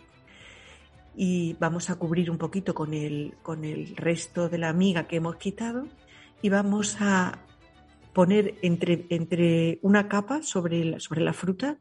Y 1.15 1.55
vamos 1.59 1.89
a 1.89 1.95
cubrir 1.95 2.31
un 2.31 2.37
poquito 2.37 2.73
con 2.73 2.93
el, 2.93 3.33
con 3.41 3.65
el 3.65 3.95
resto 3.95 4.47
de 4.47 4.57
la 4.57 4.71
miga 4.73 5.07
que 5.07 5.17
hemos 5.17 5.35
quitado 5.35 5.87
y 6.41 6.49
vamos 6.49 6.97
a 6.99 7.39
poner 8.13 8.55
entre, 8.61 9.05
entre 9.09 9.79
una 9.81 10.07
capa 10.07 10.41
sobre 10.41 10.85
la, 10.85 10.99
sobre 10.99 11.21
la 11.21 11.33
fruta 11.33 11.77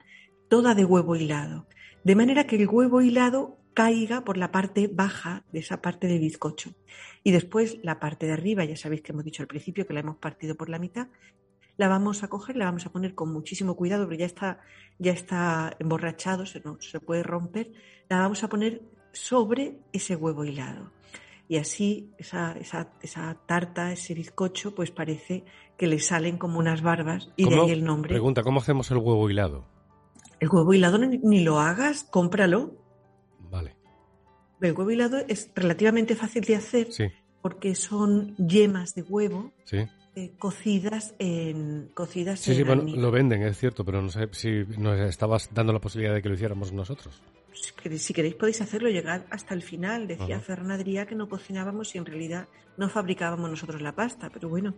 toda 0.49 0.75
de 0.75 0.85
huevo 0.85 1.15
hilado 1.17 1.67
de 2.05 2.17
manera 2.17 2.47
que 2.47 2.57
el 2.57 2.69
huevo 2.69 3.01
hilado 3.01 3.59
caiga 3.75 4.25
por 4.25 4.37
la 4.37 4.51
parte 4.51 4.89
baja 4.93 5.45
de 5.53 5.61
esa 5.61 5.81
parte 5.81 6.07
del 6.07 6.21
bizcocho. 6.21 6.71
Y 7.23 7.33
después 7.33 7.79
la 7.83 8.01
parte 8.01 8.27
de 8.27 8.33
arriba, 8.33 8.65
ya 8.65 8.77
sabéis 8.77 9.03
que 9.03 9.13
hemos 9.13 9.25
dicho 9.25 9.43
al 9.43 9.49
principio 9.49 9.87
que 9.87 9.95
la 9.95 10.01
hemos 10.01 10.17
partido 10.17 10.55
por 10.57 10.69
la 10.69 10.79
mitad, 10.79 11.09
la 11.77 11.89
vamos 11.89 12.23
a 12.23 12.29
coger, 12.29 12.57
la 12.57 12.67
vamos 12.67 12.85
a 12.87 12.93
poner 12.93 13.15
con 13.15 13.33
muchísimo 13.33 13.75
cuidado, 13.75 14.05
porque 14.05 14.19
ya 14.19 14.27
está, 14.27 14.61
ya 14.99 15.13
está 15.13 15.77
emborrachado, 15.79 16.45
se, 16.47 16.61
no, 16.61 16.77
se 16.81 17.01
puede 17.01 17.23
romper, 17.23 17.73
la 18.09 18.19
vamos 18.19 18.43
a 18.45 18.49
poner 18.49 18.83
sobre 19.13 19.79
ese 19.93 20.17
huevo 20.17 20.45
hilado. 20.45 20.91
Y 21.49 21.57
así 21.57 22.13
esa, 22.19 22.53
esa, 22.53 22.93
esa 23.03 23.37
tarta, 23.47 23.93
ese 23.93 24.15
bizcocho, 24.15 24.75
pues 24.75 24.91
parece 24.91 25.45
que 25.77 25.87
le 25.87 25.99
salen 25.99 26.37
como 26.37 26.59
unas 26.59 26.83
barbas 26.83 27.31
y 27.37 27.49
de 27.49 27.59
ahí 27.59 27.71
el 27.71 27.83
nombre. 27.83 28.11
Pregunta, 28.11 28.43
¿cómo 28.43 28.61
hacemos 28.61 28.91
el 28.91 28.99
huevo 28.99 29.29
hilado? 29.29 29.65
El 30.41 30.49
huevo 30.49 30.73
hilado 30.73 30.99
ni, 30.99 31.45
lo 31.45 31.61
hagas, 31.61 32.05
cómpralo. 32.05 32.75
Vale. 33.51 33.77
El 34.61 34.73
huevo 34.73 34.91
hilado 34.91 35.19
es 35.29 35.51
relativamente 35.55 36.17
fácil 36.17 36.45
de 36.45 36.57
hacer 36.57 36.89
porque 37.43 37.75
son 37.75 38.35
yemas 38.37 38.95
de 38.95 39.03
huevo 39.03 39.53
eh, 40.17 40.33
cocidas 40.39 41.15
en 41.19 41.91
cocidas 41.95 42.41
sí, 42.41 42.55
sí, 42.55 42.63
bueno, 42.63 42.83
lo 42.83 43.11
venden, 43.11 43.43
es 43.43 43.57
cierto, 43.57 43.85
pero 43.85 44.03
no 44.03 44.11
sé 44.11 44.29
si 44.33 44.65
nos 44.77 44.99
estabas 45.01 45.49
dando 45.55 45.73
la 45.73 45.79
posibilidad 45.79 46.15
de 46.15 46.21
que 46.21 46.29
lo 46.29 46.35
hiciéramos 46.35 46.73
nosotros. 46.73 47.23
Si 47.53 48.13
queréis 48.15 48.35
podéis 48.35 48.61
hacerlo, 48.61 48.89
llegar 48.89 49.27
hasta 49.31 49.55
el 49.55 49.63
final. 49.63 50.07
Decía 50.07 50.41
Fernandría 50.41 51.07
que 51.07 51.15
no 51.15 51.29
cocinábamos 51.29 51.95
y 51.95 51.99
en 51.99 52.07
realidad 52.07 52.49
no 52.77 52.89
fabricábamos 52.89 53.51
nosotros 53.51 53.83
la 53.83 53.95
pasta, 53.95 54.31
pero 54.31 54.49
bueno, 54.49 54.75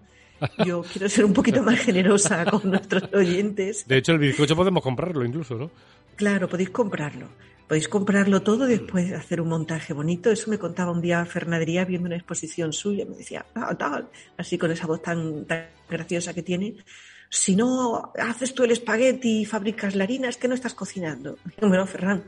yo 0.67 0.83
quiero 0.83 1.09
ser 1.09 1.25
un 1.25 1.33
poquito 1.33 1.63
más 1.63 1.79
generosa 1.79 2.45
con 2.45 2.71
nuestros 2.71 3.05
oyentes. 3.13 3.87
De 3.87 3.99
hecho, 3.99 4.13
el 4.13 4.19
bizcocho 4.19 4.57
podemos 4.57 4.83
comprarlo 4.83 5.25
incluso, 5.25 5.57
¿no? 5.57 5.71
Claro, 6.17 6.49
podéis 6.49 6.71
comprarlo. 6.71 7.29
Podéis 7.69 7.89
comprarlo 7.89 8.43
todo 8.43 8.69
y 8.69 8.73
después 8.73 9.13
hacer 9.13 9.41
un 9.41 9.49
montaje 9.49 9.95
bonito. 9.95 10.31
Eso 10.31 10.51
me 10.51 10.59
contaba 10.59 10.93
un 10.93 11.01
día 11.01 11.25
Fernadería 11.25 11.85
viendo 11.85 12.07
una 12.07 12.17
exposición 12.17 12.73
suya. 12.73 13.07
Me 13.07 13.17
decía, 13.17 13.47
ah, 13.55 13.75
tal, 13.75 14.09
así 14.37 14.59
con 14.59 14.71
esa 14.71 14.87
voz 14.87 15.03
tan, 15.03 15.47
tan 15.47 15.69
graciosa 15.89 16.35
que 16.35 16.43
tiene. 16.43 16.77
Si 17.35 17.57
no 17.57 18.13
haces 18.19 18.53
tú 18.53 18.63
el 18.63 18.73
espagueti 18.73 19.41
y 19.41 19.45
fabricas 19.47 19.95
la 19.95 20.05
harina, 20.05 20.29
es 20.29 20.37
que 20.37 20.49
no 20.49 20.55
estás 20.55 20.75
cocinando. 20.75 21.39
Bueno, 21.63 21.87
Ferran, 21.87 22.25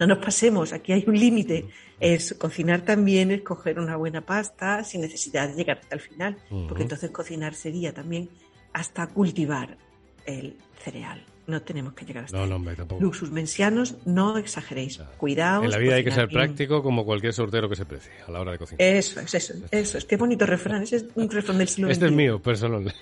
no 0.00 0.06
nos 0.08 0.18
pasemos, 0.18 0.72
aquí 0.72 0.90
hay 0.90 1.04
un 1.06 1.16
límite. 1.16 1.68
Es 2.00 2.34
cocinar 2.34 2.80
también, 2.80 3.30
es 3.30 3.42
coger 3.42 3.78
una 3.78 3.94
buena 3.94 4.26
pasta 4.26 4.82
sin 4.82 5.02
necesidad 5.02 5.48
de 5.48 5.54
llegar 5.54 5.78
hasta 5.78 5.94
el 5.94 6.00
final, 6.00 6.38
porque 6.68 6.82
entonces 6.82 7.12
cocinar 7.12 7.54
sería 7.54 7.94
también 7.94 8.30
hasta 8.72 9.06
cultivar 9.06 9.78
el 10.26 10.56
cereal 10.82 11.24
no 11.46 11.62
tenemos 11.62 11.94
que 11.94 12.04
llegar 12.04 12.24
hasta 12.24 12.36
no, 12.36 12.46
no, 12.46 12.56
hombre, 12.56 12.76
tampoco. 12.76 13.02
Luxus 13.02 13.30
mensianos, 13.30 13.96
no 14.04 14.38
exageréis. 14.38 15.00
Cuidado. 15.16 15.64
En 15.64 15.70
la 15.70 15.78
vida 15.78 15.96
hay 15.96 16.04
que 16.04 16.10
ser 16.10 16.28
práctico 16.28 16.82
como 16.82 17.04
cualquier 17.04 17.32
sortero 17.32 17.68
que 17.68 17.76
se 17.76 17.84
precie 17.84 18.12
a 18.26 18.30
la 18.30 18.40
hora 18.40 18.52
de 18.52 18.58
cocinar. 18.58 18.80
Eso 18.80 19.20
es, 19.20 19.34
eso, 19.34 19.54
eso 19.70 19.98
es. 19.98 20.04
Qué 20.04 20.16
bonito 20.16 20.46
refrán. 20.46 20.82
Ese 20.82 20.96
es 20.96 21.06
un 21.14 21.30
refrán 21.30 21.58
del 21.58 21.68
siglo 21.68 21.90
Este 21.90 22.06
es 22.06 22.12
mío, 22.12 22.40
personal. 22.40 22.84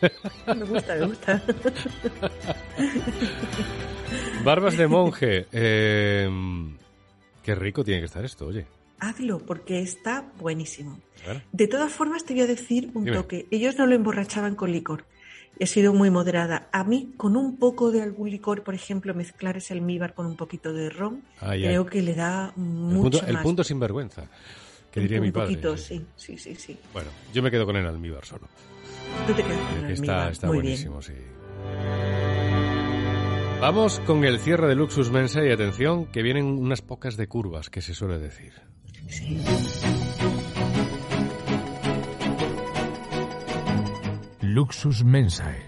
Me 0.46 0.64
gusta, 0.64 0.96
me 0.96 1.06
gusta. 1.06 1.42
Barbas 4.44 4.76
de 4.76 4.88
monje. 4.88 5.46
Eh, 5.52 6.28
qué 7.42 7.54
rico 7.54 7.84
tiene 7.84 8.00
que 8.00 8.06
estar 8.06 8.24
esto, 8.24 8.46
oye. 8.46 8.66
Hazlo, 8.98 9.38
porque 9.38 9.80
está 9.80 10.30
buenísimo. 10.38 11.00
De 11.52 11.68
todas 11.68 11.92
formas, 11.92 12.24
te 12.24 12.34
voy 12.34 12.42
a 12.42 12.46
decir 12.46 12.90
un 12.94 13.06
toque. 13.06 13.46
Ellos 13.50 13.76
no 13.78 13.86
lo 13.86 13.94
emborrachaban 13.94 14.54
con 14.54 14.72
licor 14.72 15.04
he 15.58 15.66
sido 15.66 15.92
muy 15.92 16.10
moderada. 16.10 16.68
A 16.72 16.84
mí, 16.84 17.12
con 17.16 17.36
un 17.36 17.58
poco 17.58 17.90
de 17.90 18.02
algún 18.02 18.30
licor, 18.30 18.62
por 18.62 18.74
ejemplo, 18.74 19.14
mezclar 19.14 19.56
ese 19.56 19.74
almíbar 19.74 20.14
con 20.14 20.26
un 20.26 20.36
poquito 20.36 20.72
de 20.72 20.90
ron, 20.90 21.22
creo 21.38 21.86
que 21.86 22.02
le 22.02 22.14
da 22.14 22.52
mucho 22.56 23.18
el 23.18 23.22
punto, 23.22 23.26
El 23.26 23.42
punto 23.42 23.64
sin 23.64 23.80
vergüenza, 23.80 24.24
que 24.90 25.00
diría 25.00 25.20
mi 25.20 25.30
padre. 25.30 25.48
Un 25.48 25.54
poquito, 25.54 25.76
sí, 25.76 26.04
sí, 26.16 26.38
sí, 26.38 26.54
sí. 26.54 26.78
Bueno, 26.92 27.10
yo 27.32 27.42
me 27.42 27.50
quedo 27.50 27.66
con 27.66 27.76
el 27.76 27.86
almíbar 27.86 28.24
solo. 28.24 28.48
Tú 29.26 29.34
te 29.34 29.42
quedas 29.42 29.58
con 29.58 29.78
el 29.78 29.92
almíbar. 29.96 30.32
Está, 30.32 30.46
buenísimo, 30.48 31.02
sí. 31.02 31.14
Vamos 33.60 34.00
con 34.06 34.24
el 34.24 34.38
cierre 34.38 34.68
de 34.68 34.74
Luxus 34.74 35.10
Mensa 35.10 35.44
y 35.44 35.50
atención, 35.50 36.06
que 36.06 36.22
vienen 36.22 36.46
unas 36.46 36.80
pocas 36.80 37.18
de 37.18 37.28
curvas, 37.28 37.68
que 37.68 37.82
se 37.82 37.92
suele 37.92 38.18
decir. 38.18 38.54
Sí. 39.08 39.38
Luxus 44.52 45.04
Mensae, 45.04 45.64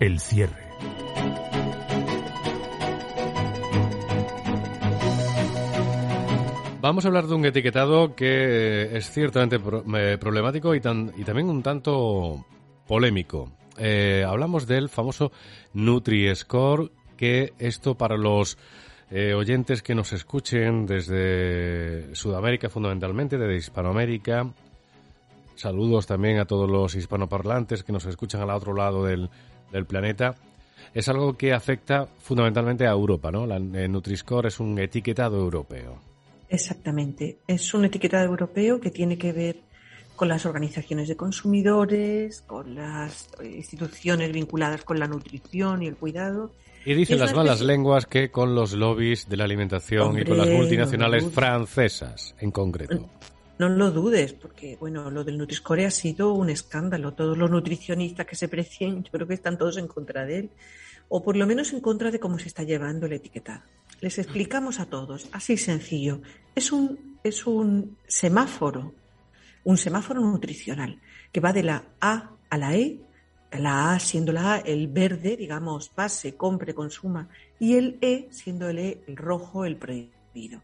el 0.00 0.18
cierre. 0.18 0.64
Vamos 6.80 7.04
a 7.04 7.08
hablar 7.08 7.28
de 7.28 7.34
un 7.34 7.46
etiquetado 7.46 8.16
que 8.16 8.96
es 8.96 9.08
ciertamente 9.08 9.60
eh, 9.96 10.18
problemático 10.18 10.74
y, 10.74 10.80
también 10.80 11.48
un 11.48 11.62
tanto 11.62 12.44
polémico. 12.88 13.52
Eh, 13.78 14.24
hablamos 14.26 14.66
del 14.66 14.88
famoso 14.88 15.30
Nutri-Score, 15.72 16.90
que 17.16 17.52
esto 17.60 17.94
para 17.94 18.16
los 18.16 18.58
eh, 19.12 19.32
oyentes 19.32 19.80
que 19.80 19.94
nos 19.94 20.12
escuchen 20.12 20.86
desde 20.86 22.12
Sudamérica 22.16 22.68
fundamentalmente, 22.68 23.38
desde 23.38 23.58
Hispanoamérica, 23.58 24.52
Saludos 25.54 26.06
también 26.06 26.38
a 26.38 26.46
todos 26.46 26.68
los 26.70 26.94
hispanoparlantes 26.94 27.84
que 27.84 27.92
nos 27.92 28.06
escuchan 28.06 28.42
al 28.42 28.50
otro 28.50 28.74
lado 28.74 29.04
del, 29.04 29.28
planeta. 29.86 30.34
Es 30.92 31.08
algo 31.08 31.36
que 31.36 31.52
afecta 31.52 32.06
fundamentalmente 32.18 32.86
a 32.86 32.90
Europa, 32.90 33.30
¿no? 33.30 33.46
La 33.46 33.58
Nutri-Score 33.58 34.46
es 34.46 34.60
un 34.60 34.78
etiquetado 34.78 35.38
europeo. 35.38 35.98
Exactamente. 36.48 37.38
Es 37.46 37.74
un 37.74 37.84
etiquetado 37.84 38.24
europeo 38.24 38.80
que 38.80 38.90
tiene 38.90 39.18
que 39.18 39.32
ver 39.32 39.56
con 40.14 40.28
las 40.28 40.46
organizaciones 40.46 41.08
de 41.08 41.16
consumidores, 41.16 42.42
con 42.42 42.74
las 42.74 43.28
instituciones 43.42 44.32
vinculadas 44.32 44.84
con 44.84 44.98
la 44.98 45.08
nutrición 45.08 45.82
y 45.82 45.86
el 45.88 45.96
cuidado. 45.96 46.52
Y 46.84 46.94
dicen 46.94 47.18
las 47.18 47.34
malas 47.34 47.60
lenguas 47.60 48.06
que 48.06 48.30
con 48.30 48.54
los 48.54 48.74
lobbies 48.74 49.28
de 49.28 49.36
la 49.36 49.44
alimentación 49.44 50.18
y 50.18 50.24
con 50.24 50.38
las 50.38 50.48
multinacionales 50.48 51.24
francesas 51.30 52.36
en 52.38 52.50
concreto. 52.50 53.08
No 53.56 53.68
lo 53.68 53.92
dudes, 53.92 54.32
porque 54.32 54.76
bueno, 54.80 55.10
lo 55.10 55.22
del 55.22 55.38
Nutriscore 55.38 55.86
ha 55.86 55.90
sido 55.90 56.32
un 56.32 56.50
escándalo. 56.50 57.14
Todos 57.14 57.38
los 57.38 57.50
nutricionistas 57.50 58.26
que 58.26 58.34
se 58.34 58.48
precien, 58.48 59.04
yo 59.04 59.10
creo 59.12 59.28
que 59.28 59.34
están 59.34 59.56
todos 59.56 59.76
en 59.76 59.86
contra 59.86 60.26
de 60.26 60.38
él, 60.38 60.50
o 61.08 61.22
por 61.22 61.36
lo 61.36 61.46
menos 61.46 61.72
en 61.72 61.80
contra 61.80 62.10
de 62.10 62.18
cómo 62.18 62.38
se 62.38 62.48
está 62.48 62.64
llevando 62.64 63.06
el 63.06 63.12
etiquetado. 63.12 63.62
Les 64.00 64.18
explicamos 64.18 64.80
a 64.80 64.86
todos, 64.86 65.28
así 65.30 65.56
sencillo. 65.56 66.20
Es 66.54 66.72
un, 66.72 67.18
es 67.22 67.46
un 67.46 67.96
semáforo, 68.08 68.92
un 69.62 69.76
semáforo 69.76 70.20
nutricional, 70.20 71.00
que 71.30 71.40
va 71.40 71.52
de 71.52 71.62
la 71.62 71.84
A 72.00 72.32
a 72.50 72.58
la 72.58 72.74
E, 72.74 72.98
la 73.52 73.92
A 73.92 74.00
siendo 74.00 74.32
la 74.32 74.54
A 74.54 74.58
el 74.58 74.88
verde, 74.88 75.36
digamos, 75.36 75.92
base, 75.94 76.34
compre, 76.36 76.74
consuma, 76.74 77.28
y 77.60 77.76
el 77.76 77.98
E 78.00 78.26
siendo 78.30 78.68
el 78.68 78.78
E 78.80 79.04
el 79.06 79.16
rojo, 79.16 79.64
el 79.64 79.76
prohibido. 79.76 80.62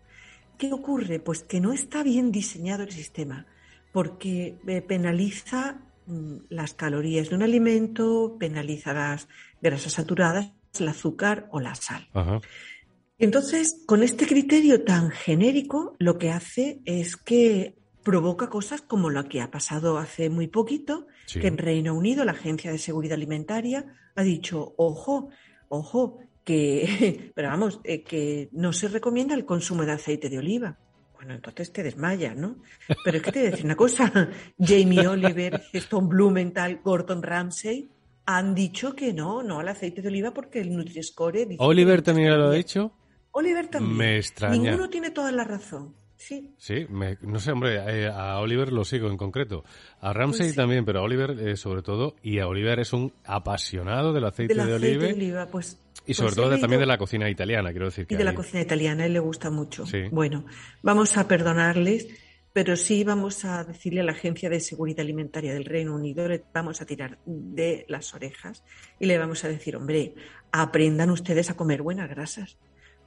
¿Qué 0.61 0.75
ocurre? 0.75 1.21
Pues 1.21 1.43
que 1.43 1.59
no 1.59 1.73
está 1.73 2.03
bien 2.03 2.31
diseñado 2.31 2.83
el 2.83 2.91
sistema, 2.91 3.47
porque 3.93 4.59
eh, 4.67 4.83
penaliza 4.83 5.81
mm, 6.05 6.37
las 6.51 6.75
calorías 6.75 7.31
de 7.31 7.37
un 7.37 7.43
alimento, 7.43 8.37
penaliza 8.39 8.93
las 8.93 9.27
grasas 9.63 9.95
saturadas, 9.95 10.53
el 10.79 10.89
azúcar 10.89 11.49
o 11.51 11.61
la 11.61 11.75
sal. 11.75 12.07
Entonces, 13.19 13.83
con 13.87 14.03
este 14.03 14.27
criterio 14.27 14.85
tan 14.85 15.11
genérico, 15.11 15.97
lo 15.99 16.19
que 16.19 16.31
hace 16.31 16.83
es 16.85 17.17
que 17.17 17.79
provoca 18.03 18.51
cosas 18.51 18.83
como 18.83 19.09
lo 19.09 19.31
que 19.31 19.41
ha 19.41 19.51
pasado 19.51 19.97
hace 19.97 20.29
muy 20.29 20.49
poquito, 20.49 21.07
que 21.33 21.47
en 21.47 21.57
Reino 21.57 21.95
Unido 21.95 22.23
la 22.27 22.33
Agencia 22.33 22.71
de 22.71 22.77
Seguridad 22.77 23.15
Alimentaria 23.15 23.87
ha 24.15 24.23
dicho, 24.23 24.75
ojo, 24.77 25.31
ojo, 25.71 26.19
que, 26.51 27.31
pero 27.35 27.49
vamos, 27.49 27.81
eh, 27.85 28.03
que 28.03 28.49
no 28.53 28.73
se 28.73 28.89
recomienda 28.89 29.35
el 29.35 29.45
consumo 29.45 29.85
de 29.85 29.93
aceite 29.93 30.29
de 30.29 30.39
oliva. 30.39 30.77
Bueno, 31.15 31.35
entonces 31.35 31.73
te 31.73 31.83
desmayas, 31.83 32.35
¿no? 32.35 32.57
Pero 33.05 33.19
es 33.19 33.23
que 33.23 33.31
te 33.31 33.39
voy 33.41 33.49
a 33.49 33.51
decir 33.51 33.67
una 33.67 33.77
cosa, 33.77 34.11
Jamie 34.59 35.07
Oliver, 35.07 35.63
Stone 35.73 36.09
Blumenthal, 36.09 36.81
Gordon 36.83 37.23
Ramsay 37.23 37.91
han 38.27 38.55
dicho 38.55 38.95
que 38.95 39.13
no, 39.13 39.43
no 39.43 39.61
al 39.61 39.69
aceite 39.69 40.03
de 40.03 40.09
oliva 40.09 40.33
porque 40.33 40.61
el 40.61 40.71
Nutri-Score... 40.71 41.57
¿Oliver 41.59 42.03
también 42.03 42.37
lo 42.37 42.49
ha 42.49 42.53
dicho? 42.53 42.93
Oliver 43.33 43.69
también. 43.69 43.97
Me 43.97 44.17
extraña. 44.17 44.55
Ninguno 44.55 44.89
tiene 44.89 45.11
toda 45.11 45.31
la 45.33 45.45
razón. 45.45 45.95
Sí. 46.17 46.55
Sí, 46.59 46.87
no 47.23 47.39
sé, 47.39 47.53
hombre, 47.53 47.77
eh, 47.77 48.07
a 48.07 48.39
Oliver 48.41 48.73
lo 48.73 48.85
sigo 48.85 49.09
en 49.09 49.17
concreto. 49.17 49.65
A 50.01 50.13
Ramsey 50.13 50.49
pues 50.49 50.57
también, 50.57 50.85
pero 50.85 51.01
a 51.01 51.03
Oliver 51.03 51.31
eh, 51.41 51.57
sobre 51.57 51.83
todo. 51.83 52.15
Y 52.23 52.41
a 52.41 52.47
Oliver 52.47 52.79
es 52.79 52.93
un 52.93 53.13
apasionado 53.25 54.13
del 54.13 54.25
aceite, 54.25 54.55
de, 54.55 54.75
oliva. 54.75 55.05
De 55.05 55.13
oliva 55.15 55.47
pues 55.47 55.81
y 56.07 56.15
sobre 56.15 56.35
todo 56.35 56.59
también 56.59 56.81
de 56.81 56.87
la 56.87 56.99
cocina 56.99 57.29
italiana, 57.29 57.71
quiero 57.71 57.87
decir. 57.87 58.07
y 58.09 58.17
de 58.17 58.25
la 58.25 58.35
cocina 58.35 58.61
italiana, 58.61 59.05
a 59.05 59.07
él 59.07 59.13
le 59.13 59.21
gusta 59.21 59.51
mucho. 59.51 59.85
Bueno, 60.11 60.45
vamos 60.83 61.17
a 61.17 61.29
perdonarles, 61.29 62.09
pero 62.53 62.77
sí 62.77 63.05
vamos 63.05 63.45
a 63.45 63.65
decirle 63.65 64.01
a 64.01 64.05
la 64.05 64.13
Agencia 64.13 64.51
de 64.51 64.61
Seguridad 64.61 65.01
Alimentaria 65.01 65.55
del 65.55 65.65
Reino 65.65 65.95
Unido, 65.95 66.27
le 66.27 66.43
vamos 66.53 66.81
a 66.81 66.87
tirar 66.87 67.19
de 67.25 67.85
las 67.89 68.13
orejas 68.15 68.65
y 68.99 69.07
le 69.07 69.19
vamos 69.19 69.45
a 69.45 69.49
decir, 69.49 69.77
hombre, 69.77 70.15
aprendan 70.51 71.11
ustedes 71.11 71.51
a 71.51 71.57
comer 71.57 71.83
buenas 71.83 72.09
grasas. 72.09 72.59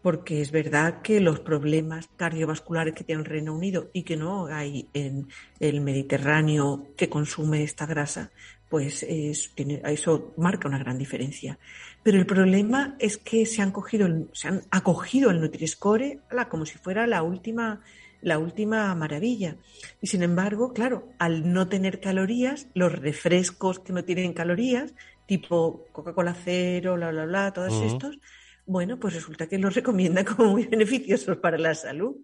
Porque 0.01 0.41
es 0.41 0.51
verdad 0.51 1.01
que 1.01 1.21
los 1.21 1.39
problemas 1.39 2.09
cardiovasculares 2.17 2.93
que 2.93 3.05
tiene 3.05 3.21
el 3.21 3.25
Reino 3.25 3.55
Unido 3.55 3.89
y 3.93 4.03
que 4.03 4.17
no 4.17 4.47
hay 4.47 4.89
en 4.93 5.29
el 5.61 5.79
Mediterráneo 5.79 6.87
que 6.97 7.07
consume 7.07 7.63
esta 7.63 7.85
grasa, 7.85 8.29
pues 8.73 9.03
eso 9.03 10.33
marca 10.35 10.67
una 10.67 10.79
gran 10.79 10.97
diferencia. 10.97 11.59
Pero 12.01 12.17
el 12.17 12.25
problema 12.25 12.95
es 12.97 13.17
que 13.17 13.45
se 13.45 13.61
han 13.61 13.69
cogido, 13.69 14.07
se 14.33 14.47
han 14.47 14.63
acogido 14.71 15.29
el 15.29 15.41
Nutri-Score 15.41 16.21
como 16.49 16.65
si 16.65 16.79
fuera 16.79 17.05
la 17.05 17.21
última, 17.21 17.81
la 18.23 18.39
última 18.39 18.95
maravilla. 18.95 19.57
Y 20.01 20.07
sin 20.07 20.23
embargo, 20.23 20.73
claro, 20.73 21.13
al 21.19 21.53
no 21.53 21.67
tener 21.69 21.99
calorías, 21.99 22.65
los 22.73 22.91
refrescos 22.91 23.77
que 23.77 23.93
no 23.93 24.03
tienen 24.05 24.33
calorías, 24.33 24.95
tipo 25.27 25.85
Coca-Cola 25.91 26.35
cero, 26.43 26.95
bla, 26.95 27.11
bla, 27.11 27.25
bla, 27.25 27.53
todos 27.53 27.79
estos, 27.79 28.17
bueno, 28.65 28.99
pues 28.99 29.13
resulta 29.13 29.45
que 29.45 29.59
los 29.59 29.75
recomienda 29.75 30.25
como 30.25 30.49
muy 30.49 30.65
beneficiosos 30.65 31.37
para 31.37 31.59
la 31.59 31.75
salud. 31.75 32.15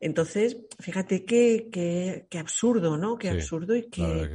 Entonces, 0.00 0.56
fíjate 0.80 1.24
qué, 1.24 1.68
qué, 1.70 2.38
absurdo, 2.40 2.96
¿no? 2.96 3.16
Qué 3.16 3.30
absurdo 3.30 3.76
y 3.76 3.88
que, 3.88 4.32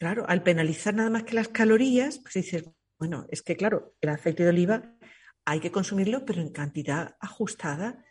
claro, 0.00 0.24
al 0.26 0.42
penalizar 0.42 0.94
nada 0.94 1.10
más 1.10 1.22
que 1.22 1.34
las 1.34 1.48
calorías, 1.48 2.18
pues 2.18 2.34
dices, 2.34 2.64
bueno, 2.98 3.26
es 3.30 3.42
que 3.42 3.54
claro, 3.54 3.94
el 4.00 4.08
aceite 4.08 4.42
de 4.42 4.48
oliva 4.48 4.96
hay 5.44 5.60
que 5.60 5.70
consumirlo, 5.70 6.24
pero 6.24 6.40
en 6.40 6.50
cantidad 6.50 7.16
ajustada, 7.20 8.04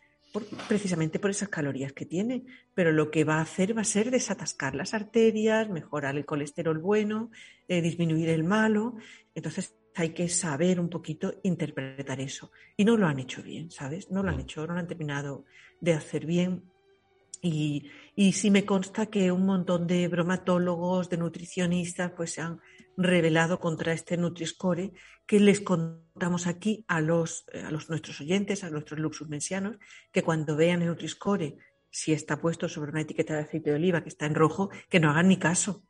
precisamente 0.68 1.18
por 1.20 1.32
esas 1.32 1.50
calorías 1.50 1.94
que 1.94 2.06
tiene. 2.06 2.46
Pero 2.76 2.92
lo 2.92 3.10
que 3.10 3.24
va 3.24 3.38
a 3.38 3.42
hacer 3.42 3.76
va 3.76 3.82
a 3.82 3.86
ser 3.86 4.12
desatascar 4.12 4.76
las 4.76 4.94
arterias, 4.94 5.70
mejorar 5.70 6.16
el 6.16 6.26
colesterol 6.26 6.78
bueno, 6.78 7.32
eh, 7.68 7.82
disminuir 7.82 8.30
el 8.30 8.44
malo. 8.44 8.96
Entonces, 9.34 9.76
hay 9.96 10.10
que 10.10 10.30
saber 10.30 10.80
un 10.80 10.90
poquito 10.90 11.40
interpretar 11.44 12.20
eso. 12.20 12.52
Y 12.78 12.86
no 12.86 12.98
lo 12.98 13.08
han 13.08 13.20
hecho 13.20 13.42
bien, 13.42 13.72
¿sabes? 13.72 14.12
No 14.12 14.22
lo 14.22 14.30
han 14.30 14.38
mm. 14.38 14.42
hecho, 14.42 14.68
no 14.68 14.74
lo 14.74 14.80
han 14.80 14.88
terminado 14.88 15.46
de 15.82 15.94
hacer 15.94 16.26
bien. 16.26 16.64
Y, 17.42 17.90
y 18.22 18.34
sí 18.34 18.52
me 18.52 18.66
consta 18.66 19.06
que 19.06 19.32
un 19.32 19.46
montón 19.46 19.88
de 19.88 20.06
bromatólogos, 20.10 21.10
de 21.10 21.16
nutricionistas, 21.16 22.12
pues 22.18 22.34
se 22.34 22.42
han 22.42 22.60
rebelado 22.98 23.62
contra 23.62 23.94
este 23.94 24.18
Nutri-Score 24.18 24.92
que 25.26 25.40
les 25.40 25.62
contamos 25.62 26.46
aquí 26.46 26.84
a 26.90 27.00
los, 27.00 27.46
eh, 27.54 27.62
a 27.62 27.72
los 27.72 27.90
nuestros 27.90 28.20
oyentes, 28.20 28.66
a 28.66 28.70
nuestros 28.70 29.00
luxusmensianos, 29.00 29.78
que 30.12 30.22
cuando 30.22 30.58
vean 30.58 30.82
el 30.82 30.90
Nutri-Score, 30.90 31.56
si 31.90 32.12
está 32.12 32.42
puesto 32.42 32.68
sobre 32.68 32.92
una 32.92 33.00
etiqueta 33.00 33.36
de 33.36 33.44
aceite 33.44 33.70
de 33.70 33.78
oliva 33.78 34.04
que 34.04 34.10
está 34.10 34.26
en 34.26 34.36
rojo, 34.36 34.70
que 34.90 35.00
no 35.00 35.12
hagan 35.12 35.30
ni 35.30 35.38
caso, 35.38 35.86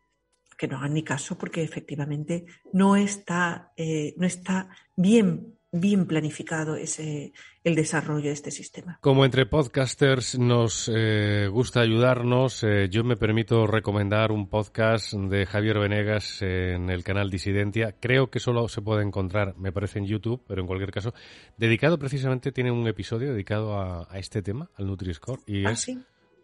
que 0.56 0.68
no 0.68 0.78
hagan 0.78 0.94
ni 0.94 1.04
caso 1.04 1.36
porque 1.36 1.64
efectivamente 1.64 2.46
no 2.72 2.96
está, 2.96 3.74
eh, 3.76 4.14
no 4.18 4.28
está 4.28 4.70
bien 4.96 5.58
bien 5.72 6.08
planificado 6.08 6.76
ese, 6.76 7.34
el 7.64 7.76
desarrollo 7.76 8.26
de 8.26 8.32
este 8.32 8.52
sistema. 8.52 8.98
Como 9.02 9.26
entre 9.26 9.46
podcasters 9.46 10.38
nos 10.38 10.90
eh, 10.94 11.48
gusta 11.52 11.82
ayudarnos, 11.82 12.64
eh, 12.64 12.88
yo 12.90 13.04
me 13.04 13.18
permito 13.18 13.68
recomendar 13.68 14.32
un 14.32 14.50
podcast 14.50 15.14
de 15.14 15.46
Javier 15.46 15.80
Venegas 15.80 16.42
en 16.42 16.90
el 16.90 17.04
canal 17.04 17.30
Disidentia. 17.30 17.96
Creo 18.00 18.30
que 18.30 18.40
solo 18.40 18.68
se 18.68 18.82
puede 18.82 19.04
encontrar, 19.04 19.56
me 19.58 19.72
parece, 19.72 20.00
en 20.00 20.06
YouTube, 20.06 20.44
pero 20.48 20.62
en 20.62 20.68
cualquier 20.68 20.92
caso, 20.92 21.14
dedicado 21.58 22.00
precisamente, 22.00 22.52
tiene 22.52 22.72
un 22.72 22.88
episodio 22.88 23.32
dedicado 23.32 23.80
a, 23.80 24.08
este 24.18 24.42
tema, 24.42 24.70
al 24.76 24.88
Nutri-Score, 24.88 25.42
y 25.46 25.66
¿Ah, 25.66 25.72
es, 25.72 25.90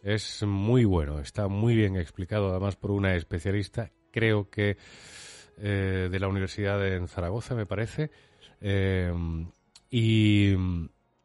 es 0.03 0.43
muy 0.43 0.85
bueno, 0.85 1.19
está 1.19 1.47
muy 1.47 1.75
bien 1.75 1.97
explicado, 1.97 2.51
además 2.51 2.75
por 2.75 2.91
una 2.91 3.15
especialista, 3.15 3.91
creo 4.11 4.49
que 4.49 4.77
eh, 5.57 6.09
de 6.11 6.19
la 6.19 6.27
Universidad 6.27 6.79
de 6.79 7.07
Zaragoza, 7.07 7.55
me 7.55 7.65
parece. 7.65 8.11
Eh, 8.61 9.13
y, 9.89 10.53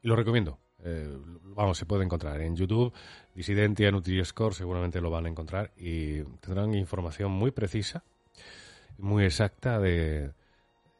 lo 0.02 0.16
recomiendo. 0.16 0.58
Eh, 0.82 1.16
vamos, 1.44 1.76
se 1.76 1.86
puede 1.86 2.04
encontrar 2.04 2.40
en 2.40 2.56
YouTube, 2.56 2.92
Disidentia 3.34 3.90
Nutri-Score, 3.90 4.54
seguramente 4.54 5.00
lo 5.00 5.10
van 5.10 5.26
a 5.26 5.28
encontrar 5.28 5.72
y 5.76 6.22
tendrán 6.40 6.74
información 6.74 7.30
muy 7.30 7.50
precisa, 7.50 8.02
muy 8.98 9.24
exacta 9.24 9.78
de 9.78 10.32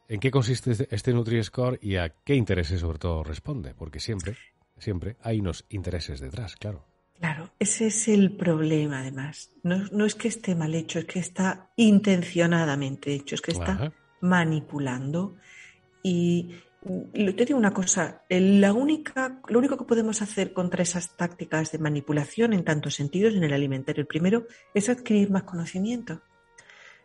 en 0.09 0.21
qué 0.21 0.31
consiste 0.31 0.73
este, 0.73 0.88
este 0.90 1.14
Nutri-Score 1.14 1.79
y 1.81 1.97
a 1.97 2.11
qué 2.11 2.35
intereses 2.35 2.81
sobre 2.81 2.99
todo 2.99 3.23
responde, 3.23 3.75
porque 3.75 4.01
siempre, 4.01 4.37
siempre 4.77 5.16
hay 5.23 5.40
unos 5.40 5.64
intereses 5.71 6.21
detrás, 6.21 6.57
claro. 6.57 6.85
Claro, 7.21 7.51
ese 7.59 7.88
es 7.88 8.09
el 8.09 8.35
problema 8.35 9.01
además. 9.01 9.53
No, 9.62 9.77
no 9.93 10.07
es 10.07 10.14
que 10.14 10.29
esté 10.29 10.55
mal 10.55 10.75
hecho, 10.75 10.99
es 10.99 11.05
que 11.05 11.19
está 11.19 11.71
intencionadamente 11.77 13.12
hecho, 13.12 13.35
es 13.35 13.43
que 13.43 13.53
está 13.53 13.93
manipulando 14.21 15.37
y, 16.03 16.55
te 16.83 17.45
digo 17.45 17.59
una 17.59 17.73
cosa, 17.73 18.25
la 18.29 18.73
única, 18.73 19.41
lo 19.49 19.59
único 19.59 19.77
que 19.77 19.85
podemos 19.85 20.23
hacer 20.23 20.53
contra 20.53 20.83
esas 20.83 21.17
tácticas 21.17 21.73
de 21.73 21.79
manipulación 21.79 22.53
en 22.53 22.65
tantos 22.65 22.95
sentidos 22.95 23.35
en 23.35 23.45
el 23.45 23.53
alimentario, 23.53 24.01
el 24.01 24.07
primero 24.07 24.47
es 24.75 24.89
adquirir 24.89 25.31
más 25.31 25.43
conocimiento. 25.43 26.23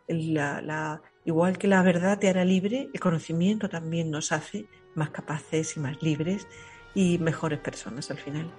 igual 0.08 1.58
que 1.58 1.67
la 1.67 1.81
verdad 1.81 2.19
te 2.19 2.29
hará 2.29 2.45
libre, 2.45 2.89
el 2.93 2.99
conocimiento 2.99 3.69
también 3.69 4.12
nos 4.12 4.31
hace 4.31 4.67
más 4.95 5.10
capaces 5.10 5.75
y 5.75 5.79
más 5.79 6.01
libres 6.01 6.47
y 6.93 7.17
mejores 7.17 7.60
personas 7.60 8.10
al 8.12 8.17
final. 8.17 8.51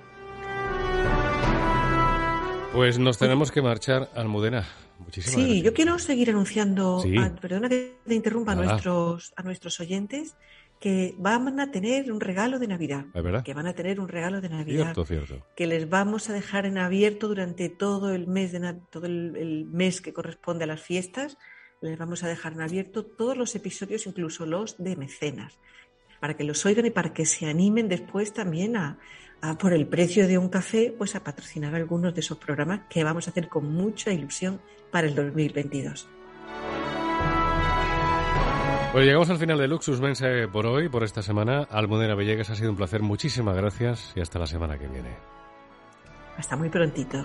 Pues 2.77 2.99
nos 2.99 3.17
tenemos 3.17 3.51
que 3.51 3.63
marchar, 3.63 4.11
Almudena. 4.15 4.69
Muchísimas 4.99 5.35
sí, 5.35 5.63
yo 5.63 5.73
quiero 5.73 5.99
seguir 5.99 6.29
anunciando, 6.29 7.03
perdona 7.41 7.71
que 7.71 7.97
te 8.07 8.15
interrumpa 8.15 8.53
a 8.53 8.55
nuestros, 8.55 9.33
a 9.35 9.43
nuestros 9.43 9.81
oyentes, 9.81 10.37
que 10.79 11.15
van 11.17 11.59
a 11.59 11.71
tener 11.71 12.13
un 12.13 12.21
regalo 12.21 12.59
de 12.59 12.67
Navidad. 12.67 13.07
Que 13.45 13.55
van 13.55 13.67
a 13.67 13.73
tener 13.73 13.99
un 13.99 14.09
regalo 14.09 14.43
de 14.43 14.51
Navidad. 14.51 14.93
Cierto, 14.93 15.07
cierto. 15.07 15.47
Que 15.57 15.67
les 15.67 15.89
vamos 15.89 16.29
a 16.29 16.35
dejar 16.35 16.67
en 16.67 16.77
abierto 16.77 17.29
durante 17.29 17.71
todo 17.71 18.15
el 18.15 18.27
mes, 18.27 18.53
de, 18.53 18.75
todo 18.91 19.07
el, 19.07 19.67
mes 19.73 20.03
que 20.03 20.13
corresponde 20.13 20.65
a 20.65 20.67
las 20.67 20.83
fiestas. 20.83 21.39
Les 21.81 21.97
vamos 21.97 22.25
a 22.25 22.29
dejar 22.29 22.53
en 22.53 22.61
abierto 22.61 23.07
todos 23.07 23.39
los 23.39 23.55
episodios, 23.55 24.07
incluso 24.07 24.45
los 24.45 24.77
de 24.77 24.97
mecenas, 24.97 25.59
para 26.27 26.37
que 26.37 26.43
los 26.43 26.67
oigan 26.67 26.87
y 26.87 26.91
para 26.91 27.13
que 27.13 27.25
se 27.25 27.47
animen 27.47 27.89
después 27.89 28.33
también 28.33 28.77
a, 28.77 28.99
por 29.61 29.73
el 29.73 29.87
precio 29.87 30.27
de 30.27 30.39
un 30.39 30.49
café, 30.49 30.93
pues 30.99 31.15
a 31.15 31.23
patrocinar 31.23 31.73
algunos 31.77 32.13
de 32.15 32.21
esos 32.21 32.37
programas 32.37 32.81
que 32.91 33.05
vamos 33.05 33.29
a 33.29 33.31
hacer 33.31 33.49
con 33.49 33.73
mucha 33.73 34.13
ilusión 34.13 34.61
para 34.91 35.07
el 35.07 35.15
2022. 35.15 36.09
Pues 38.91 39.07
llegamos 39.07 39.31
al 39.31 39.39
final 39.39 39.57
de 39.57 39.69
Luxus 39.69 40.01
Mense 40.01 40.49
por 40.49 40.67
hoy, 40.67 40.89
por 40.89 41.05
esta 41.05 41.23
semana. 41.23 41.63
Almudena 41.71 42.17
Villegas, 42.17 42.51
ha 42.51 42.57
sido 42.57 42.71
un 42.71 42.77
placer. 42.77 43.03
Muchísimas 43.03 43.57
gracias 43.57 44.13
y 44.17 44.21
hasta 44.21 44.41
la 44.41 44.49
semana 44.49 44.77
que 44.77 44.89
viene. 44.89 45.11
Hasta 46.37 46.57
muy 46.57 46.71
prontito. 46.71 47.25